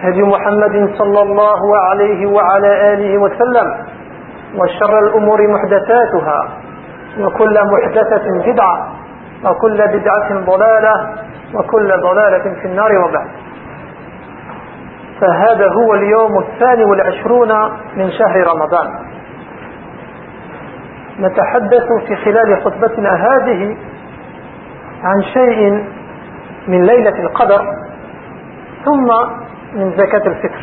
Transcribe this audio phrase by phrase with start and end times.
[0.00, 3.74] هدي محمد صلى الله عليه وعلى آله وسلم
[4.56, 6.48] وشر الأمور محدثاتها
[7.20, 8.88] وكل محدثة بدعة
[9.44, 11.14] وكل بدعة ضلالة
[11.54, 13.28] وكل ضلالة في النار وبعد.
[15.20, 17.48] فهذا هو اليوم الثاني والعشرون
[17.96, 18.88] من شهر رمضان.
[21.20, 23.76] نتحدث في خلال خطبتنا هذه
[25.04, 25.84] عن شيء
[26.68, 27.60] من ليلة القدر
[28.84, 29.10] ثم
[29.96, 30.58] zakat al-fitr.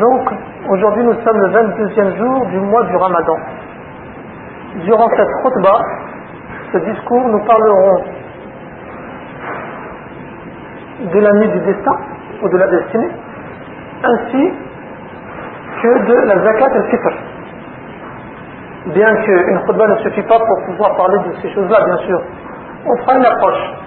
[0.00, 0.30] Donc,
[0.70, 3.36] aujourd'hui nous sommes le 22e jour du mois du Ramadan.
[4.84, 5.80] Durant cette khutbah,
[6.72, 8.04] ce discours, nous parlerons
[11.12, 11.96] de la nuit du destin
[12.42, 13.10] ou de la destinée,
[14.04, 14.52] ainsi
[15.82, 17.12] que de la zakat al-fitr.
[18.86, 22.20] Bien qu'une khutbah ne suffit pas pour pouvoir parler de ces choses-là, bien sûr,
[22.86, 23.83] on fera une approche.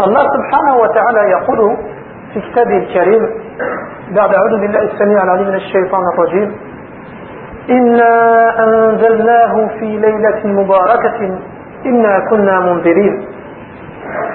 [0.00, 1.76] الله سبحانه وتعالى يقول
[2.32, 3.28] في كتابه الكريم
[4.10, 6.56] بعد أعوذ بالله السميع العليم من الشيطان الرجيم
[7.70, 8.14] إنا
[8.64, 11.38] أنزلناه في ليلة مباركة
[11.86, 13.26] إنا كنا منذرين.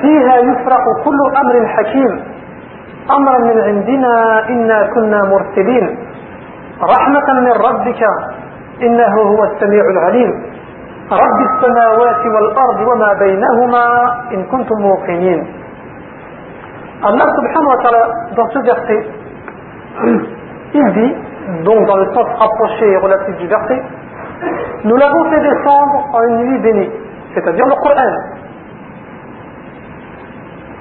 [0.02, 2.24] فيها يفرق كل أمر حكيم.
[3.12, 5.98] أمرا من عندنا إنا كنا مرسلين.
[6.84, 8.02] رحمة من ربك
[8.84, 10.57] إنه هو السميع العليم.
[11.13, 13.85] رب السماوات والأرض وما بينهما
[14.33, 15.63] إن كنتم موقنين
[17.03, 18.05] Allah subhanahu wa ta'ala,
[18.37, 19.07] dans ce verset,
[20.73, 21.15] il dit,
[21.65, 23.83] donc dans le sens rapproché et relatif du verset,
[24.85, 26.91] nous l'avons fait descendre en une nuit bénie,
[27.35, 28.15] c'est-à-dire le Coran.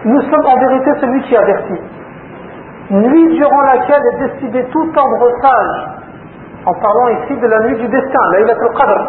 [0.06, 1.82] Nous sommes en vérité celui qui avertit.
[2.92, 5.88] Nuit durant laquelle est décidé tout ordre sage,
[6.68, 9.08] en parlant ici de la nuit du destin, la al-Qadr,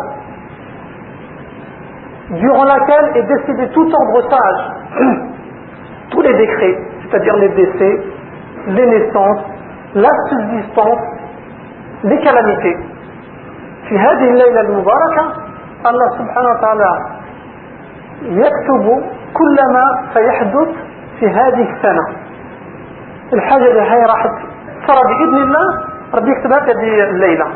[2.30, 4.62] durant laquelle est décidé tout ordre sage,
[6.10, 8.00] tous les décrets, c'est-à-dire les décès,
[8.68, 9.42] les naissances,
[9.94, 11.00] la subsistance,
[12.04, 12.76] les calamités.
[13.88, 15.24] في هذه الليلة المباركة
[15.86, 16.90] الله سبحانه وتعالى
[18.22, 19.02] يكتب
[19.34, 19.84] كل ما
[20.14, 20.68] سيحدث
[21.20, 22.06] في هذه السنة
[23.32, 24.22] الحاجة اللي هي راح
[24.86, 25.66] ترى بإذن الله
[26.14, 27.46] ربي يكتبها في هذه الليلة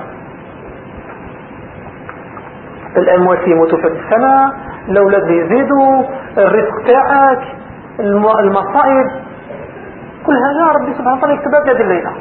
[2.96, 4.52] الأموات يموتوا في السنة
[4.88, 6.02] الأولاد يزيدوا
[6.38, 7.42] الرزق تاعك
[8.00, 9.06] المصائب
[10.26, 12.12] كل هذا ربي سبحانه وتعالى يكتبها في هذه الليلة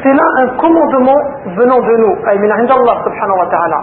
[0.00, 1.20] C'est là un commandement
[1.56, 3.80] venant de nous, ay min Allah subhanahu wa ta'ala.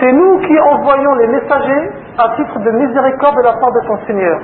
[0.00, 3.96] C'est nous qui envoyons les messagers à titre de miséricorde de la part de ton
[4.08, 4.40] Seigneur,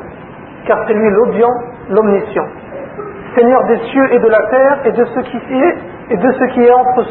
[0.65, 1.55] car c'est lui l'audient,
[1.91, 2.47] l'omniscient.
[3.35, 5.77] Seigneur des cieux et de la terre et de ce qui est
[6.10, 7.04] et de ce qui est entre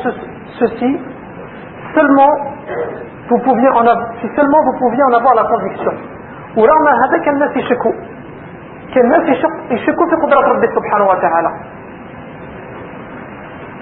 [0.58, 1.00] ceux-ci,
[1.94, 2.32] seulement
[3.28, 5.92] vous pouviez en avoir, si seulement vous pouviez en avoir la conviction.
[6.56, 7.92] ورغم هذا كان الناس يشكوا
[8.94, 9.24] كان الناس
[9.70, 11.50] يشكوا في قدرة ربي سبحانه وتعالى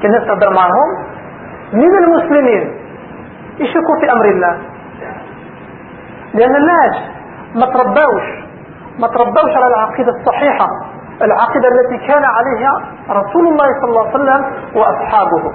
[0.03, 0.89] كان الناس تهضر معهم
[1.73, 2.63] من المسلمين
[3.59, 4.55] يشكوا في أمر الله
[6.35, 6.95] لأن الناس
[7.55, 8.27] ما تربوش
[8.99, 10.67] ما تربوش على العقيدة الصحيحة
[11.23, 12.73] العقيدة التي كان عليها
[13.11, 14.45] رسول الله صلى الله عليه وسلم
[14.75, 15.53] وأصحابه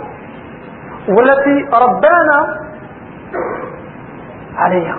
[1.09, 2.59] والتي ربانا
[4.57, 4.95] عليها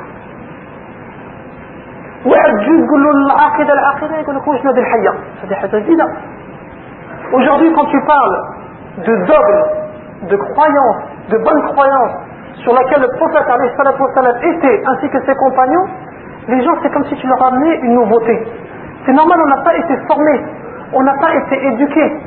[2.27, 5.10] واحد جوج يقول له العقيدة العقيدة يقول لك واش نادي الحية
[5.44, 6.06] هذه حاجة جديدة
[7.33, 8.38] Aujourd'hui quand tu parles
[8.98, 9.62] de dogme,
[10.31, 10.97] de croyance,
[11.28, 12.12] de bonne croyance
[12.62, 13.47] sur laquelle le prophète
[14.43, 15.87] était ainsi que ses compagnons,
[16.47, 18.47] les gens c'est comme si tu leur amenais une nouveauté.
[19.04, 20.45] C'est normal, on n'a pas été formé,
[20.94, 22.20] on n'a pas été éduqué.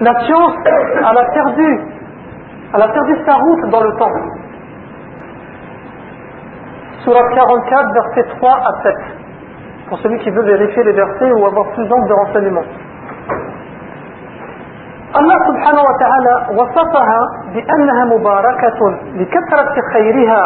[0.00, 1.80] La science, elle a perdu,
[2.74, 4.12] elle a perdu sa route dans le temps.
[7.04, 8.94] Surat 44, versets 3 à 7.
[9.88, 12.64] Pour celui qui veut vérifier les versets ou avoir plus d'angle de renseignement.
[15.20, 17.20] الله سبحانه وتعالى وصفها
[17.54, 18.80] بأنها مباركة
[19.14, 20.42] لكثرة خيرها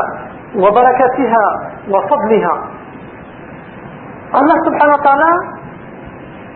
[0.56, 1.46] وبركتها
[1.90, 2.54] وفضلها
[4.33, 5.31] Allah subhanahu wa ta'ala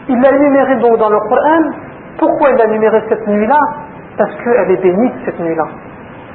[0.07, 1.63] il l'a énuméré donc dans le Coran
[2.17, 3.59] pourquoi il a énuméré cette nuit-là.
[4.17, 5.65] Parce qu'elle est bénite cette nuit-là.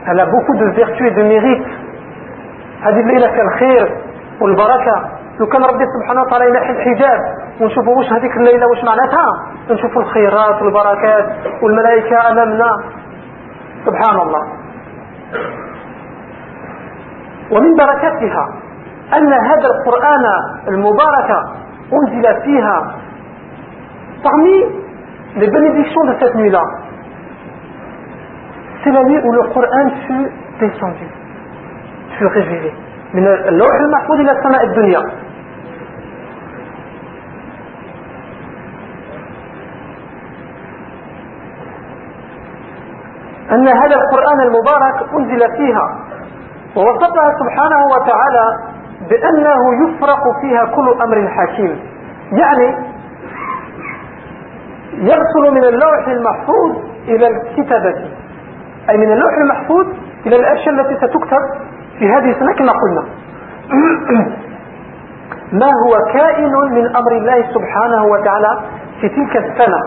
[0.06, 1.68] Elle a beaucoup de vertus et de mérites.
[2.80, 3.96] هذه الليلة فيها الخير
[4.40, 5.08] والبركة
[5.40, 7.20] لو كان ربي سبحانه وتعالى ينحي الحجاب
[7.60, 9.26] ونشوفوا واش هذيك الليلة واش معناتها
[9.70, 11.26] نشوفوا الخيرات والبركات
[11.62, 12.70] والملائكه امامنا
[13.86, 14.42] سبحان الله
[17.50, 18.48] ومن بركاتها
[19.16, 20.24] أن هذا القرآن
[20.68, 21.30] المبارك
[21.92, 22.94] أنزل فيها
[24.22, 24.56] parmi
[25.36, 26.62] les bénédictions de cette nuit-là.
[28.84, 30.28] C'est la nuit où le Coran fut
[30.60, 31.08] descendu
[32.18, 32.72] fut révélé.
[33.14, 35.00] من اللوح المحفوظ إلى السماء الدنيا.
[43.52, 45.86] أن هذا القرآن المبارك أنزل فيها.
[46.76, 48.69] ووصفها سبحانه وتعالى
[49.08, 51.80] بأنه يفرق فيها كل أمر حكيم.
[52.32, 52.74] يعني
[54.92, 56.76] يرسل من اللوح المحفوظ
[57.08, 57.94] إلى الكتابة.
[58.90, 59.86] أي من اللوح المحفوظ
[60.26, 61.42] إلى الأشياء التي ستكتب
[61.98, 63.04] في هذه السنة كما قلنا.
[65.60, 68.60] ما هو كائن من أمر الله سبحانه وتعالى
[69.00, 69.80] في تلك السنة؟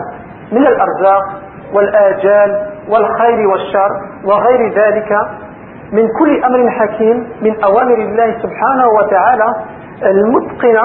[0.52, 1.24] من الأرزاق
[1.72, 3.90] والآجال والخير والشر
[4.24, 5.12] وغير ذلك.
[5.92, 9.54] من كل أمر حكيم من أوامر الله سبحانه وتعالى
[10.02, 10.84] المتقنة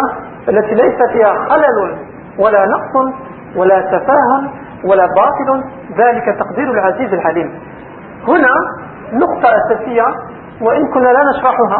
[0.49, 1.97] التي ليس فيها خلل
[2.39, 3.13] ولا نقص
[3.55, 4.49] ولا تفاهم
[4.83, 5.63] ولا باطل.
[5.97, 7.59] ذلك تقدير العزيز العليم
[8.27, 8.53] هنا
[9.13, 10.05] نقطة أساسية
[10.61, 11.79] وإن كنا لا نشرحها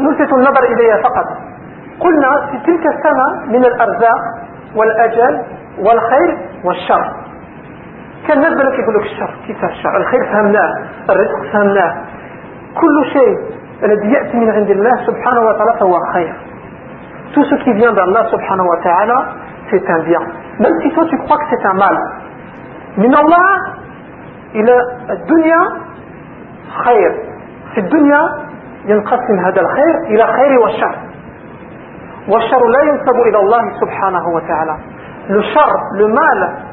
[0.00, 1.26] نلفت النظر إليها فقط.
[2.00, 4.18] قلنا في تلك السنة من الأرزاق
[4.76, 5.42] والأجل
[5.78, 7.23] والخير والشر.
[8.28, 10.72] كان الناس بالك يقول لك الشر؟ كيف الشر؟ الخير فهمناه
[11.10, 11.94] الرزق فهمناه.
[12.80, 13.38] كل شيء
[13.84, 16.34] الذي يأتي من عند الله سبحانه وتعالى فهو خير.
[17.34, 19.18] Tout ce qui vient d'Allah subhanahu wa ta'ala
[19.70, 20.20] c'est un bien.
[20.60, 21.96] Même si toi tu crois que c'est un mal.
[22.96, 23.48] من الله
[24.54, 24.74] إلى
[25.10, 25.60] الدنيا
[26.84, 27.12] خير.
[27.74, 28.22] في الدنيا
[28.86, 30.94] ينقسم هذا الخير إلى خير والشر
[32.28, 34.76] والشر لا ينسب إلى الله سبحانه وتعالى.
[35.28, 36.63] Le char, le mal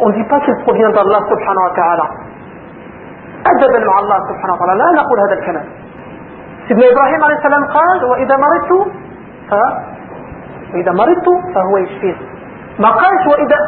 [0.00, 2.06] on ne dit pas qu'il provient d'Allah subhanahu wa ta'ala
[3.46, 5.64] أدبا مع الله سبحانه وتعالى لا نقول هذا الكلام
[6.68, 8.72] سيدنا إبراهيم عليه السلام قال وإذا مرضت
[9.50, 9.54] ف...
[10.74, 12.16] وإذا مرضت فهو يشفيه
[12.78, 13.58] ما قالش وإذا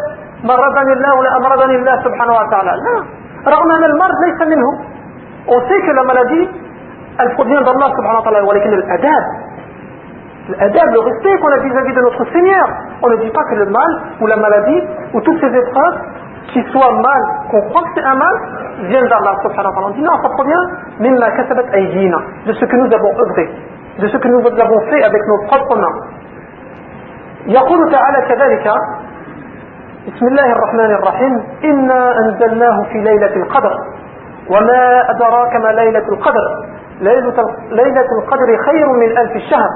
[0.44, 2.97] مرضني الله ولا أمرضني الله سبحانه وتعالى لا
[3.53, 4.71] رغم أن المرض ليس منه
[5.94, 6.49] la maladie
[7.19, 9.25] elle provient d'Allah subhanahu wa ta'ala ولكن الأداب
[10.50, 12.67] l'adab, le respect qu'on a vis-à-vis de notre Seigneur
[13.03, 13.91] on ne dit pas que le mal
[14.21, 14.83] ou la maladie
[15.15, 15.99] ou toutes ces épreuves
[16.52, 18.35] qui soient mal, qu'on croit que c'est un mal
[18.88, 20.64] viennent d'Allah subhanahu wa ta'ala on dit non ça provient
[21.00, 23.49] mimma kasabat aydina de ce que nous avons œuvré
[23.99, 25.97] de ce que nous avons fait avec nos propres mains
[27.47, 28.67] يقول تعالى كذلك
[30.08, 33.73] بسم الله الرحمن الرحيم إنا أنزلناه في ليلة القدر
[34.50, 36.64] وما أدراك ما ليلة القدر
[37.73, 39.70] ليلة القدر خير من ألف الشهر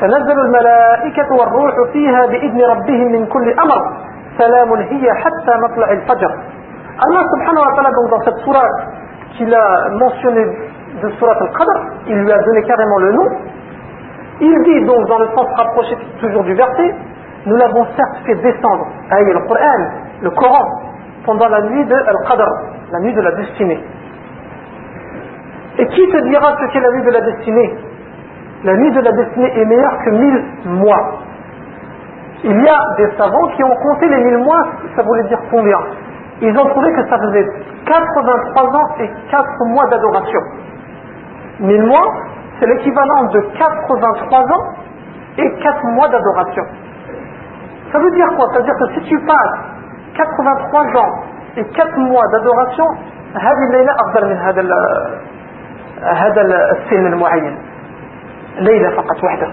[0.00, 3.82] تنزل الملائكة والروح فيها بإذن ربهم من كل أمر
[4.38, 6.30] Salamun hiya hatta matla al-fajr.
[7.04, 8.88] Allah subhanahu wa ta'ala, donc dans cette sourate
[9.36, 10.46] qu'il a mentionnée
[11.02, 13.28] de sourate al-Qadr, il lui a donné carrément le nom.
[14.40, 16.94] Il dit donc dans le sens rapproché toujours du verset,
[17.46, 19.90] nous l'avons certes fait descendre, le Coran,
[20.22, 20.64] le Coran,
[21.24, 22.48] pendant la nuit de Al-Qadr,
[22.92, 23.80] la nuit de la destinée.
[25.78, 27.74] Et qui te dira ce qu'est la nuit de la destinée?
[28.64, 31.18] La nuit de la destinée est meilleure que mille mois.
[32.43, 34.63] Il y a des savants qui ont compté les mille mois,
[34.95, 35.77] ça voulait dire combien
[36.41, 37.47] Ils ont trouvé que ça faisait
[37.85, 40.39] 83 ans et 4 mois d'adoration.
[41.59, 42.13] Mille mois,
[42.59, 44.73] c'est l'équivalent de 83 ans
[45.37, 46.63] et 4 mois d'adoration.
[47.91, 49.59] Ça veut dire quoi Ça veut dire que si tu passes
[50.15, 51.23] 83 ans
[51.55, 52.85] et 4 mois d'adoration,
[56.03, 57.57] هذا السن المعين
[58.59, 59.47] ليلة فقط وحده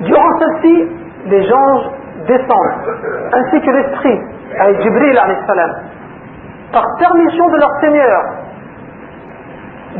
[0.00, 0.88] durant celle-ci
[1.26, 1.90] les anges
[2.26, 2.74] descendent
[3.32, 4.20] ainsi que l'esprit
[4.58, 5.70] avec Jibril alayhi salam
[6.72, 8.22] par permission de leur Seigneur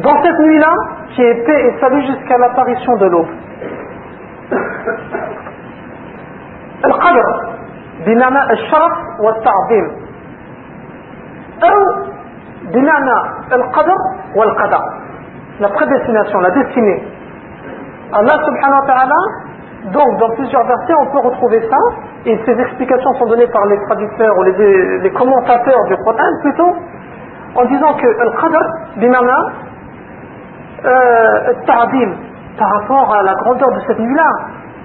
[0.02, 0.74] dans cette nuit-là
[1.14, 3.28] qui est paix et salut jusqu'à l'apparition de l'aube
[6.84, 7.26] القدر
[8.06, 9.86] بمعنى الشرف والتعظيم
[11.64, 12.04] أو
[12.72, 13.16] بمعنى
[13.52, 13.96] القدر
[14.36, 14.82] والقدر
[15.60, 17.02] la prédestination, la destinée
[18.12, 19.20] Allah subhanahu wa ta'ala
[19.85, 21.77] donc dans plusieurs versets on peut retrouver ça
[22.25, 26.75] et ces explications sont données par les traducteurs ou les, commentateurs du Coran plutôt
[27.55, 28.65] en disant que al-qadr
[28.97, 29.47] bimana
[30.85, 31.53] euh,
[32.57, 34.31] par rapport à la grandeur de cette nuit-là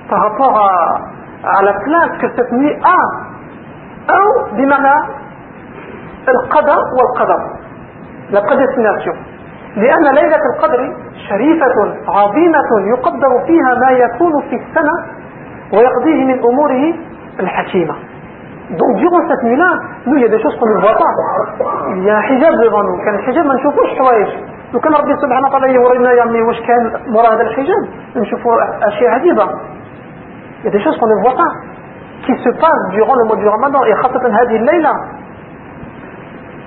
[0.08, 4.94] par rapport à, à la place que cette nuit a ou bimana
[6.26, 7.40] al-qadr ou al-qadr
[8.30, 9.12] la prédestination.
[9.76, 10.96] لأن ليلة القدر
[11.28, 11.76] شريفة
[12.08, 14.94] عظيمة يقدر فيها ما يكون في السنة
[15.72, 16.94] ويقضيه من أموره
[17.40, 17.94] الحكيمة
[18.70, 19.70] Donc durant cette nuit-là,
[20.06, 21.12] nous il y a des choses qu'on ne voit pas.
[21.96, 22.96] Il y a un hijab devant nous.
[23.04, 24.28] كان الحجاب ما نشوفوش حوايج.
[24.72, 27.82] لو كان ربي سبحانه وتعالى يورينا يعني واش كان مراد هذا الحجاب
[28.16, 28.54] نشوفوا
[28.88, 29.44] أشياء عجيبة.
[30.62, 31.52] Il y a des choses qu'on ne voit pas
[32.24, 34.92] qui se passent durant le mois du Ramadan et خاصة هذه الليلة.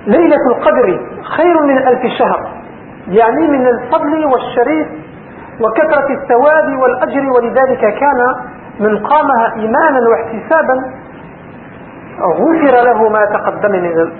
[0.06, 1.00] ليلة القدر
[1.36, 2.57] خير من ألف شهر.
[3.07, 4.87] يعني من الفضل والشريف
[5.61, 8.19] وكثرة الثواب والأجر ولذلك كان
[8.79, 10.75] من قامها إيمانا واحتسابا
[12.39, 13.71] غفر له ما تقدم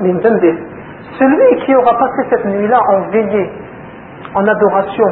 [0.02, 0.58] من ذنبه
[1.20, 3.52] celui qui aura passé cette nuit-là en veillée
[4.36, 5.10] en adoration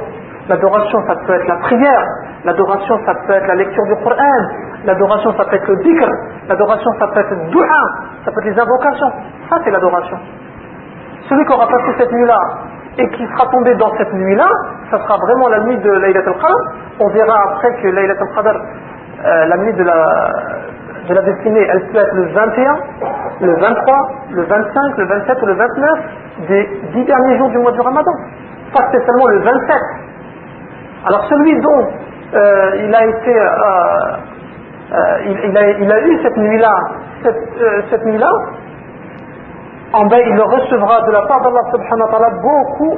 [0.50, 2.06] l'adoration ça peut être la prière
[2.44, 4.42] l'adoration ça peut être la lecture du Coran
[4.86, 6.10] l'adoration ça peut être le dhikr
[6.50, 7.82] l'adoration ça peut être le dua
[8.26, 9.12] ça peut être les invocations
[9.50, 10.18] ça c'est l'adoration
[11.30, 12.40] celui qui aura passé cette nuit-là
[12.99, 14.49] et qui sera tombé dans cette nuit-là,
[14.91, 16.57] ça sera vraiment la nuit de Laylat al-Qadr.
[17.01, 18.57] On verra après que Laylat al-Qadr,
[19.25, 20.31] euh, la nuit de la,
[21.09, 22.77] de la destinée, elle peut être le 21,
[23.43, 25.91] le 23, le 25, le 27 ou le 29
[26.49, 28.13] des dix derniers jours du mois du Ramadan.
[28.73, 29.77] Pas spécialement le 27.
[31.07, 31.87] Alors celui dont
[32.35, 33.47] euh, il a été, euh,
[35.45, 35.57] il,
[35.93, 36.75] a, eu cette nuit-là,
[37.91, 38.31] cette nuit-là,
[39.99, 42.95] en bas il le recevra de la part d'Allah subhanahu wa ta'ala beaucoup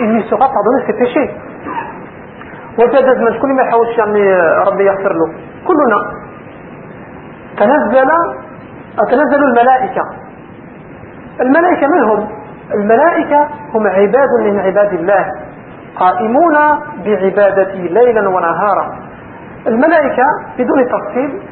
[0.00, 1.30] il lui sera pardonné ses péchés
[2.78, 4.22] وجدد من كل ما يحاولش يعني
[4.68, 5.28] ربي يغفر له.
[5.66, 6.00] كلنا.
[7.58, 8.10] تنزل
[9.10, 10.02] تنزل الملائكة.
[11.40, 12.28] الملائكة من هم؟
[12.74, 15.32] الملائكة هم عباد من عباد الله
[15.96, 16.54] قائمون
[17.04, 18.96] بعبادتي ليلا ونهارا.
[19.66, 20.26] الملائكة
[20.58, 21.42] بدون تفصيل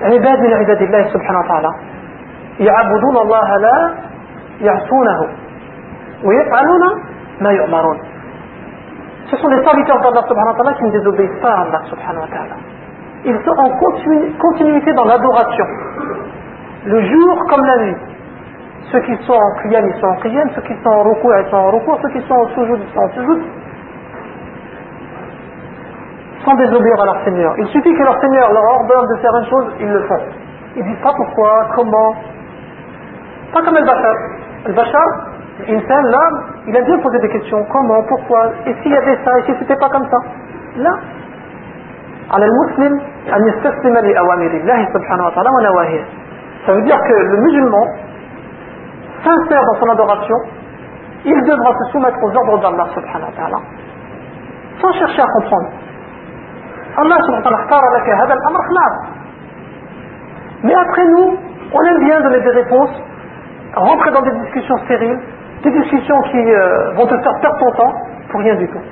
[0.00, 1.72] عباد من عباد الله سبحانه وتعالى
[2.60, 3.94] يعبدون الله لا
[4.60, 5.26] يعصونه
[6.24, 6.82] ويفعلون
[7.40, 7.98] ما يؤمرون
[9.30, 12.20] Ce sont les serviteurs d'Allah subhanahu wa ta'ala qui ne désobéissent pas à Allah subhanahu
[12.20, 12.54] wa ta'ala.
[13.24, 13.70] Ils sont en
[14.38, 15.64] continuité dans l'adoration.
[16.84, 17.96] Le jour comme la nuit.
[18.90, 20.50] Ceux qui sont en qiyam, ils sont en qiyam.
[20.54, 21.98] Ceux qui sont en recours, ils sont en recours.
[22.02, 23.42] Ceux qui sont en sujoud, ils sont en sujoud.
[26.45, 27.53] Sans désobéir à leur Seigneur.
[27.57, 30.21] Il suffit que leur Seigneur leur ordonne de faire une chose, ils le font.
[30.75, 32.15] Ils disent pas pourquoi, comment.
[33.53, 34.15] Pas comme El-Bachar.
[34.65, 35.07] El-Bachar,
[35.65, 36.29] scène là,
[36.67, 37.65] il a bien posé des questions.
[37.71, 40.17] Comment, pourquoi, et s'il y avait ça, et si c'était pas comme ça.
[40.77, 40.91] Là,
[42.31, 43.01] على المسلم
[43.35, 46.03] أن يستسلم لأوامر الله سبحانه وتعالى ونواهيه
[46.65, 47.85] ça veut dire que le musulman
[49.23, 50.35] sincère dans son adoration
[51.23, 53.57] il devra se soumettre aux ordres d'Allah subhanahu wa ta'ala
[54.81, 55.67] sans chercher à comprendre
[56.96, 58.62] Allah subhanahu laka hada al-amr
[60.62, 61.38] Mais après nous,
[61.72, 62.90] on aime bien donner des réponses,
[63.74, 65.18] rentrer dans des discussions stériles,
[65.62, 67.92] des discussions qui euh, vont te faire perdre ton temps
[68.30, 68.82] pour rien du tout.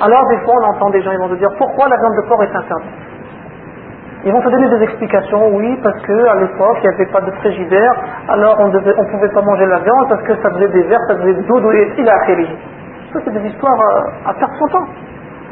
[0.00, 2.28] Alors des fois on entend des gens, ils vont te dire pourquoi la viande de
[2.28, 2.90] porc est interdite?
[4.24, 7.30] Ils vont te donner des explications, oui, parce qu'à l'époque, il n'y avait pas de
[7.40, 7.94] frigidaire,
[8.28, 11.16] alors on ne pouvait pas manger la viande parce que ça faisait des vers, ça
[11.16, 12.18] faisait d'eau, d'eau et il a
[13.12, 14.86] Ça, c'est des histoires euh, à perdre son temps.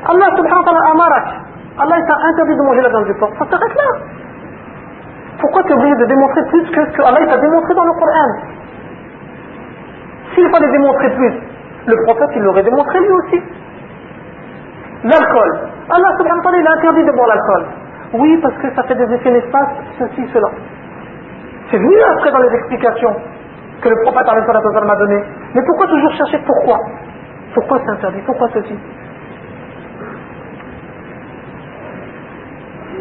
[0.07, 1.25] Allah subhanahu wa ta'ala amarak.
[1.79, 3.31] Allah t'a interdit de manger la viande du porc.
[3.39, 3.99] Ça s'arrête là.
[5.41, 7.93] Pourquoi tu es obligé de démontrer plus que ce que Allah t'a démontré dans le
[7.93, 8.33] Coran?
[10.35, 11.35] S'il fallait démontrer plus,
[11.87, 13.43] le prophète, il l'aurait démontré lui aussi.
[15.05, 15.59] L'alcool.
[15.91, 17.65] Allah subhanahu wa ta'ala, il a interdit de boire l'alcool.
[18.15, 20.49] Oui, parce que ça fait des effets néfastes, ceci, cela.
[21.71, 23.15] C'est venu après dans les explications
[23.81, 25.23] que le prophète m'a donné.
[25.55, 26.79] Mais pourquoi toujours chercher pourquoi?
[27.55, 28.21] Pourquoi c'est interdit?
[28.27, 28.75] Pourquoi ceci?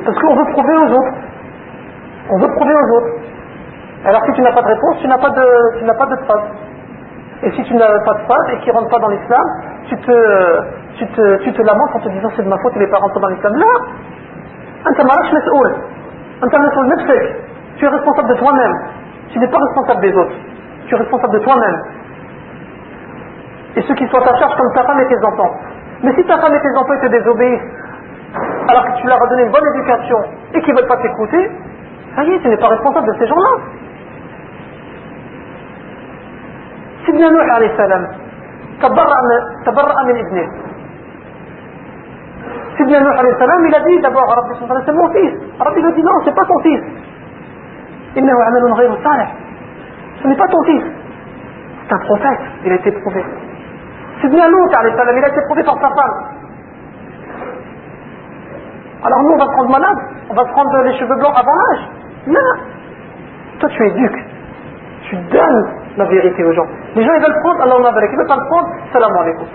[0.07, 1.13] Parce qu'on veut prouver aux autres.
[2.31, 3.11] On veut prouver aux autres.
[4.05, 6.15] Alors si tu n'as pas de réponse, tu n'as pas de, tu n'as pas de
[6.23, 6.43] preuve.
[7.43, 9.43] Et si tu n'as pas de preuve et qu'il ne rentre pas dans l'islam,
[9.89, 10.61] tu te,
[10.95, 12.99] tu, te, tu te lamentes en te disant c'est de ma faute, il n'est pas
[12.99, 13.53] rentré dans l'islam.
[13.57, 13.65] Là,
[17.75, 18.75] tu es responsable de toi-même.
[19.31, 20.35] Tu n'es pas responsable des autres.
[20.87, 21.81] Tu es responsable de toi-même.
[23.75, 25.51] Et ceux qui sont à charge comme ta femme et tes enfants.
[26.01, 27.76] Mais si ta femme et tes enfants te désobéissent,
[28.68, 30.18] alors que tu leur as donné une bonne éducation
[30.54, 31.50] et qu'ils ne veulent pas t'écouter,
[32.14, 33.58] ça y est, tu n'es pas responsable de ces gens-là.
[37.06, 38.02] سيدنا نوح عليه السلام
[38.82, 40.46] تبرأ من, تبرأ من ابنه
[42.78, 44.54] سيدنا نوح عليه السلام il a dit d'abord à Rabbi
[44.86, 46.82] c'est mon fils Rabbi lui a dit non c'est pas ton fils
[48.18, 49.28] إنه عمل غير صالح
[50.22, 50.84] ce n'est pas ton fils
[51.82, 53.24] c'est un prophète il a été prouvé
[54.22, 56.35] سيدنا Lut عليه السلام il a été prouvé par sa femme
[59.04, 59.98] alors nous on va se rendre malade
[60.30, 61.84] on va se prendre les cheveux blancs avant l'âge
[62.26, 62.50] non
[63.60, 64.14] toi tu es duc
[65.08, 65.64] Tu donnes
[65.98, 66.68] la vérité aux gens.
[66.96, 69.48] Les gens ils veulent prendre, Allah on avec, ils veulent pas le prendre, salam alaikum.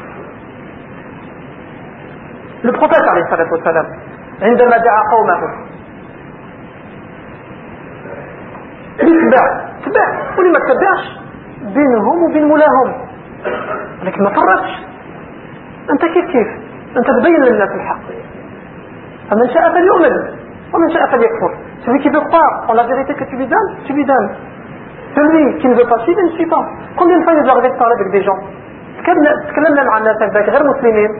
[2.63, 3.87] Le prophète alayhi salatu wa salam,
[4.41, 5.39] عندما دعا قومه
[8.99, 9.43] اتبع
[9.81, 11.03] اتبع واللي ما تتبعش
[11.61, 12.93] بينهم وبين مولاهم
[14.03, 14.71] لكن ما فرقش
[15.91, 16.47] انت كيف كيف
[16.97, 18.07] انت تبين للناس الحق
[19.31, 20.13] فمن شاء فليؤمن
[20.73, 21.51] ومن شاء فليكفر
[21.85, 24.29] celui qui veut croire en la vérité que tu lui donnes tu lui donnes
[25.15, 26.63] celui qui ne veut pas suivre il ne suit pas
[26.97, 28.39] combien de fois il nous arrive de parler avec des gens
[29.49, 31.11] تكلمنا مع الناس هكذاك غير مسلمين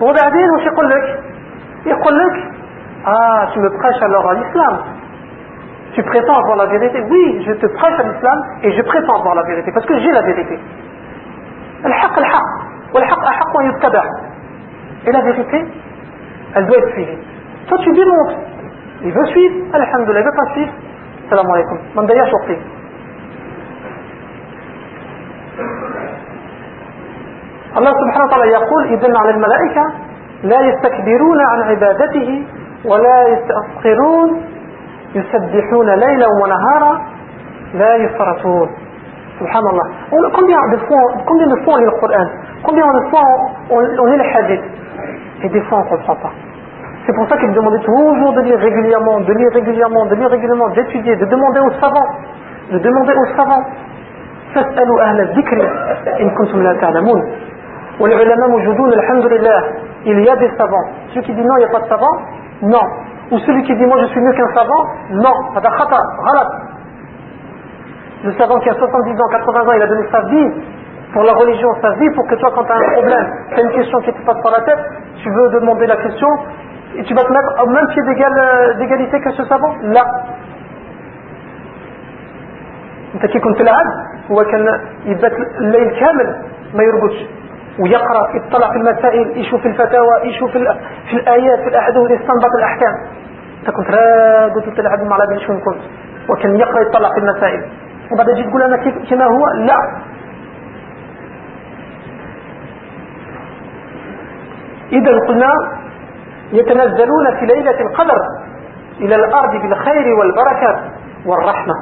[0.00, 1.06] وبعدين وش يقول لك
[1.86, 2.36] يقول لك
[3.06, 4.74] اه tu me prêches alors à l'islam
[5.94, 9.34] tu prétends avoir la vérité oui je te prêche à l'islam et je prétends avoir
[9.34, 10.58] la vérité parce que j'ai la vérité
[11.84, 12.48] الحق الحق
[12.94, 14.04] والحق أحق أن يتبع
[15.06, 15.58] et la vérité
[16.55, 17.17] elle doit être suivie
[17.67, 18.37] toi tu démontres
[19.03, 20.73] il veut suivre alhamdulillah il veut pas suivre
[21.29, 21.77] salam alaikum
[22.09, 22.57] ضيعش وقتي
[27.77, 29.83] الله سبحانه وتعالى يقول إذن على الملائكة
[30.43, 32.43] لا يستكبرون عن عبادته
[32.85, 34.41] ولا يستأخرون
[35.15, 37.01] يسبحون ليلا ونهارا
[37.73, 38.69] لا يفرطون
[39.39, 39.85] سبحان الله
[40.37, 42.27] combien de fois combien de fois on lit le Coran
[42.63, 43.21] combien de fois
[43.69, 44.67] on, on lit les hadiths
[45.42, 46.32] et des fois on ne comprend pas
[47.06, 50.68] c'est pour ça qu'il demandait toujours de lire régulièrement de lire régulièrement de lire régulièrement
[50.70, 52.10] d'étudier de demander aux savants
[52.72, 53.64] de demander aux savants
[54.54, 55.58] فاسألوا أهل الذكر
[56.20, 57.20] إن كنتم لا تعلمون
[58.00, 59.60] والعلماء موجودون الحمد لله
[60.06, 62.18] il y a des savants celui qui dit non il n'y a pas de savants
[62.62, 62.86] non
[63.32, 66.50] ou celui qui dit moi je suis mieux qu'un savant non هذا خطأ غلط
[68.24, 70.50] le savant qui a 70 ans 80 ans il a donné sa vie
[71.13, 73.63] pour la religion sa vie pour que toi quand tu as un problème tu as
[73.63, 74.79] une question qui te passe par la tête
[75.23, 76.27] tu veux demander la question
[76.95, 78.01] et tu vas te mettre au même pied
[78.79, 79.75] d'égalité que ce savant?
[79.81, 80.05] Là.
[83.15, 83.85] انت كي كنت تلعب
[84.31, 86.35] هو كان يبات الليل كامل
[86.73, 87.25] ما يرقدش
[87.79, 90.51] ويقرا يطلع في المسائل يشوف الفتاوى يشوف
[91.09, 92.93] في الايات في الاحاديث يستنبط الاحكام
[93.59, 95.81] انت كنت راقد وتلعب مع لا شنو كنت
[96.29, 97.61] وكان يقرا يطلع في المسائل
[98.11, 98.77] وبعد تجي تقول أنا
[99.09, 99.79] كما هو لا
[104.91, 105.51] اذا قلنا
[106.51, 108.21] يتنزلون في ليله القدر
[108.99, 110.79] إلى الأرض بالخير والبركه
[111.25, 111.75] والرحمه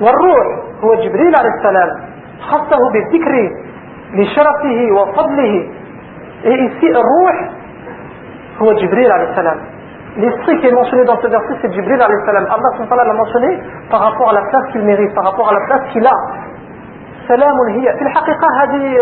[0.00, 0.46] والروح
[0.84, 2.00] هو جبريل عليه السلام
[2.40, 3.50] خصه بالذكر
[4.14, 5.68] لشرفه وفضله
[6.82, 7.50] الروح
[8.62, 9.60] هو جبريل عليه السلام
[10.16, 14.00] l'esprit qui est mentionné dans ce verset c'est Jibril alayhi salam Allah l'a mentionné par
[14.00, 16.16] rapport à la place qu'il mérite par rapport à la place qu'il a
[17.28, 18.96] سلام هي في الحقيقة هذه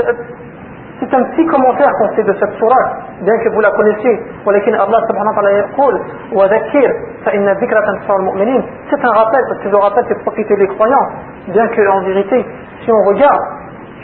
[1.01, 4.21] C'est un petit commentaire qu'on fait de cette surah, bien que vous la connaissiez.
[4.45, 6.01] Walakin Allah subhanahu wa ta'ala yaqul
[6.33, 6.91] wa dhakir
[7.25, 8.63] fa inna mu'minin.
[8.91, 11.09] C'est un rappel parce que le rappel fait profiter des croyants,
[11.49, 12.45] bien que en vérité,
[12.83, 13.43] si on regarde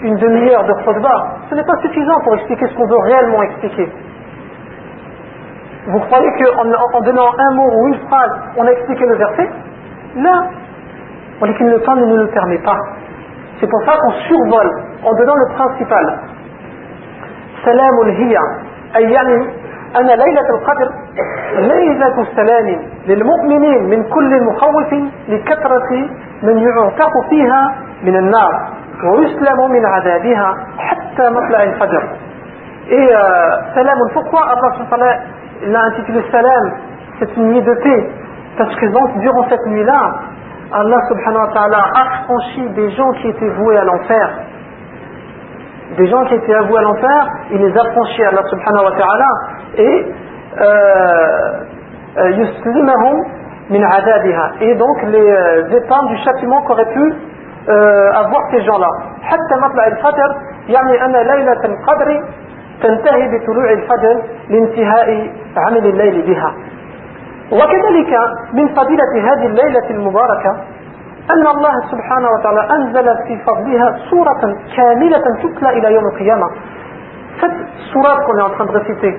[0.02, 3.90] une demi-heure de khutbah, ce n'est pas suffisant pour expliquer ce qu'on veut réellement expliquer.
[5.88, 9.50] Vous croyez qu'en donnant un mot ou une phrase, on a expliqué le verset?
[10.16, 10.44] Là,
[11.40, 12.78] walakin le temps ne nous le permet pas.
[13.59, 14.70] C'est pour ça qu'on survole
[15.02, 16.18] en donnant le principal.
[17.64, 18.37] سلام هي
[18.96, 19.35] أي يعني
[19.96, 20.90] أن ليلة القدر
[21.57, 24.94] ليلة السلام للمؤمنين من كل مخوف
[25.29, 25.90] لكثرة
[26.42, 28.68] من يعتق فيها من النار.
[29.05, 32.09] ويسلم من عذابها حتى مطلع الفجر.
[32.88, 33.16] إيه
[33.74, 35.18] سلام فقوى الرسول صلى
[35.62, 36.72] الله عليه وسلم السلام
[37.20, 38.24] ستنيدتي
[38.57, 40.14] Parce que donc, ستني cette nuit-là,
[40.72, 43.85] Allah subhanahu wa ta'ala a franchi des gens qui étaient voués à.
[45.97, 48.91] des gens qui étaient avoués à l'enfer, il les a franchis à Allah subhanahu wa
[48.91, 49.29] ta'ala
[49.77, 50.13] et
[50.62, 53.23] euh, yuslimahum
[53.69, 57.13] min adabiha et donc les euh, étendre du châtiment qu'auraient pu
[57.69, 58.89] euh, avoir ces gens-là
[59.21, 60.29] حتى مطلع الفجر
[60.69, 62.23] يعني أن ليلة القدر
[62.83, 66.53] تنتهي بطلوع الفجر لانتهاء عمل الليل بها
[67.51, 68.12] وكذلك
[68.53, 70.55] من فضيلة هذه الليلة المباركة
[71.30, 74.42] أن الله سبحانه وتعالى أنزل في فضلها سورة
[74.76, 76.48] كاملة تتلى إلى يوم القيامة
[77.40, 77.60] cette
[77.92, 79.12] sourate qu'on est en train de réciter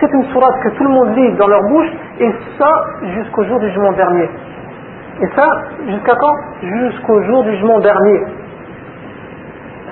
[0.00, 2.70] c'est une sourate que tout le monde lit dans leur bouche et ça
[3.02, 4.28] jusqu'au jour du jugement dernier
[5.20, 5.46] et ça
[5.86, 8.26] jusqu'à quand jusqu'au jour du jugement dernier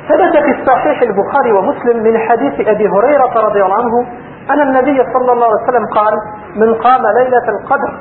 [0.08, 4.06] ثبت في الصحيح البخاري ومسلم من حديث أبي هريرة رضي الله عنه
[4.50, 6.14] أن النبي صلى الله عليه وسلم قال
[6.56, 7.92] من قام ليلة القدر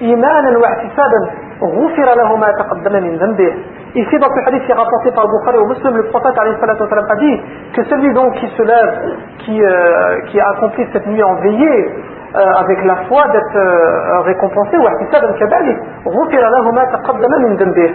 [0.00, 1.30] إيمانا واحتسابا
[1.62, 3.52] غفر له ما تقدم من ذنبه
[3.96, 7.40] Ici, dans ce hadith qui est rapporté par Bukhari ou Muslim, le prophète a dit
[7.76, 11.92] que celui donc qui se lève, qui, euh, qui a accompli cette nuit en veillée,
[12.34, 17.94] euh, avec la foi d'être euh, récompensé واحتسابا كذلك غفر له ما تقدم من ذنبه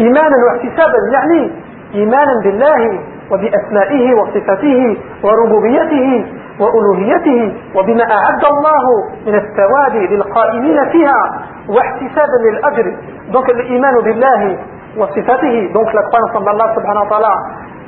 [0.00, 1.50] إيمانا واحتسابا يعني
[1.94, 6.26] إيمانا بالله وبأسمائه وصفاته وربوبيته
[6.60, 8.84] وألوهيته وبما أعد الله
[9.26, 11.22] من الثواب للقائمين فيها
[11.68, 12.96] واحتسابا للأجر.
[13.32, 14.58] دونك الإيمان بالله
[14.98, 17.34] وصفاته دونك لا الله سبحانه وتعالى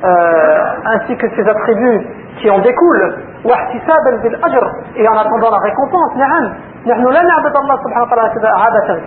[0.05, 2.05] آه, ainsi que ses attributs
[2.39, 3.13] qui en découlent
[3.45, 6.53] واحتسابا بالأجر et en attendant la récompense نعم
[6.85, 9.01] نحن لا نعبد الله سبحانه وتعالى عادة.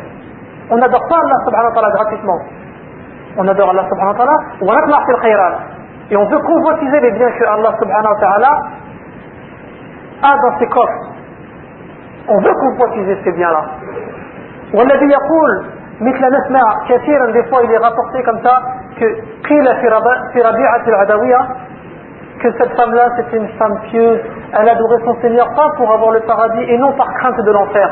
[0.70, 2.40] On adore pas Allah سبحانه وتعالى gratuitement.
[3.38, 4.36] On adore Allah سبحانه وتعالى.
[4.62, 5.54] ونطلع في الخيرات.
[6.10, 8.50] Et on veut convoitiser les biens que Allah subhanahu wa ta'ala
[10.21, 11.05] a dans ses coffres
[12.27, 13.63] on veut convoitiser ces biens-là
[14.73, 15.65] والذي يقول
[16.01, 18.55] مثل نسمع كثيرا des fois il est rapporté comme ça
[18.99, 19.05] que
[19.49, 19.65] قيل
[20.33, 21.39] في ربيعة العدوية
[22.41, 24.19] que cette femme-là c'est une femme pieuse
[24.53, 27.89] elle adorait son Seigneur pas pour avoir le paradis et non par crainte de l'enfer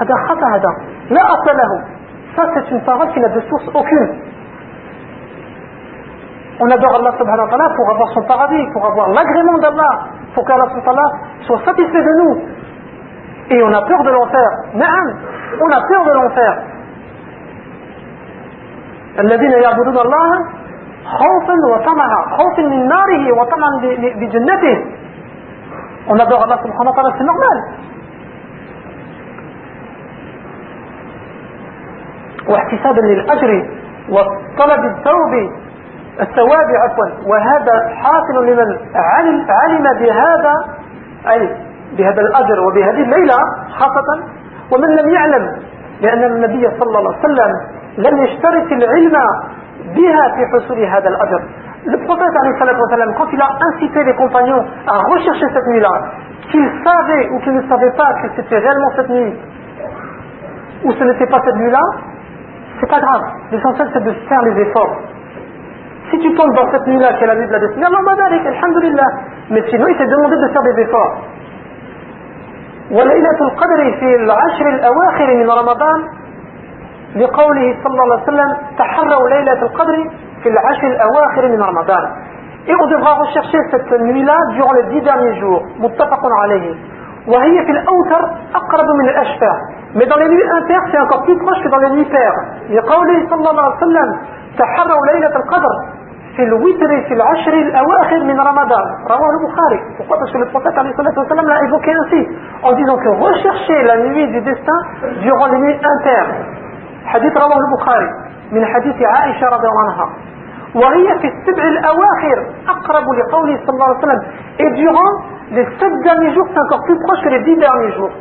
[0.00, 0.70] هذا خطأ هذا
[1.10, 1.84] لا أصل له
[2.36, 4.10] ça c'est une parole qui n'a de source aucune
[6.60, 9.92] on adore Allah subhanahu wa ta'ala pour avoir son paradis pour avoir l'agrément d'Allah
[10.35, 10.67] Pour qu'Allah
[11.47, 12.41] soit satisfait de nous
[13.49, 16.53] et on a peur de l'enfer on a peur de l'enfer
[19.19, 20.29] الذين يعبدون الله
[21.05, 23.71] خوفا وطمعا خوفا من ناره وطمعا
[24.19, 24.77] بجنته
[26.07, 27.57] on adore Allah subhanahu wa ta'ala c'est normal
[32.49, 33.51] واحتسابا للأجر
[34.09, 35.33] وطلب الثوب
[36.21, 40.53] الثواب عفوا وهذا حاصل لمن علم, علم بهذا
[41.31, 41.57] أي
[41.97, 43.35] بهذا الأجر وبهذه الليلة
[43.69, 44.23] خاصة
[44.71, 45.51] ومن لم يعلم
[46.01, 47.51] لأن النبي صلى الله عليه وسلم
[47.97, 49.17] لم يشترط العلم
[49.95, 51.41] بها في حصول هذا الأجر
[51.87, 52.33] Le prophète
[53.15, 55.91] quand il a incité les compagnons à rechercher cette nuit-là,
[56.49, 59.33] qu'ils savaient ou qu'ils ne savaient pas que c'était réellement cette nuit,
[60.83, 61.81] ou ce n'était pas cette nuit-là,
[62.79, 63.21] c'est pas grave.
[63.51, 64.97] L'essentiel c'est de faire les efforts.
[66.11, 67.99] Si tu tombes dans cette nuit-là, qui est la nuit de la destinée, Allah
[68.57, 69.07] alhamdulillah.
[69.49, 71.15] Mais sinon, il t'est demandé de faire des efforts.
[72.91, 76.03] وليلة القدر في العشر الأواخر من رمضان
[77.15, 80.09] لقوله صلى الله عليه وسلم تحروا ليلة القدر
[80.43, 82.05] في العشر الأواخر من رمضان
[82.67, 85.63] Et on devra rechercher cette nuit-là durant les dix derniers jours.
[85.79, 86.75] متفق عليه.
[87.27, 88.21] وهي في الأوتر
[88.55, 89.51] أقرب من الأشفى.
[89.95, 92.37] Mais dans les nuits impaires, c'est encore plus proche que dans les nuits paires.
[92.69, 94.19] لقوله صلى الله عليه وسلم
[94.57, 95.75] تحروا ليلة القدر
[96.35, 101.63] في الوتر في العشر الأواخر من رمضان رواه البخاري pourquoi parce que le prophète l'a
[101.63, 102.27] évoqué ainsi
[102.63, 104.79] en disant que rechercher la nuit du destin
[105.21, 106.29] durant les nuits impaires
[107.05, 108.09] حديث رواه البخاري
[108.51, 110.09] من حديث عائشة رضي الله عنها
[110.75, 114.21] وهي في السبع الأواخر أقرب لقوله صلى الله عليه وسلم
[114.59, 115.11] et durant
[115.51, 118.11] les sept derniers jours c'est encore plus proche que les dix derniers jours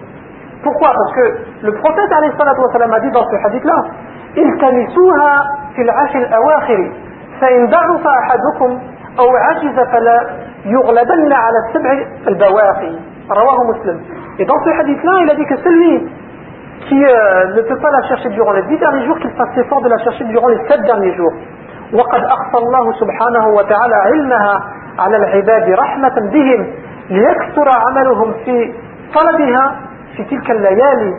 [0.63, 1.27] pourquoi parce que
[1.67, 3.79] le prophète a dit dans ce hadith là
[4.39, 5.33] التمسوها
[5.77, 6.91] في العشر الأواخر
[7.41, 8.81] فإن ضعف أحدكم
[9.19, 10.19] أو عجز فلا
[10.65, 12.93] يغلبن على السبع البواقي.
[13.31, 14.01] رواه مسلم.
[14.39, 16.09] Et dans ce hadith là il a dit que celui
[16.89, 19.81] qui euh, ne peut pas la chercher durant les dix derniers jours qu'il fasse l'effort
[19.83, 21.33] de la chercher durant les sept derniers jours.
[21.93, 24.65] وقد أخصى الله سبحانه وتعالى علمها
[24.99, 26.67] على العباد رحمة بهم
[27.11, 28.73] ليكثر عملهم في
[29.15, 29.77] طلبها
[30.17, 31.13] في تلك الليالي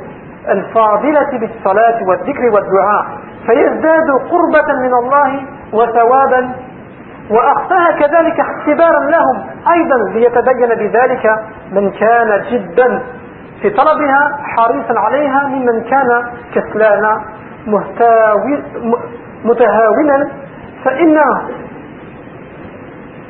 [0.49, 3.05] الفاضلة بالصلاة والذكر والدعاء.
[3.45, 5.41] فيزداد قربة من الله
[5.73, 6.51] وثوابا
[7.29, 11.25] وأخفاها كذلك اختبارا لهم أيضا ليتبين بذلك
[11.71, 13.01] من كان جدا
[13.61, 17.21] في طلبها حريصا عليها ممن كان كسلانا
[19.43, 20.29] متهاونا
[20.85, 21.17] فإن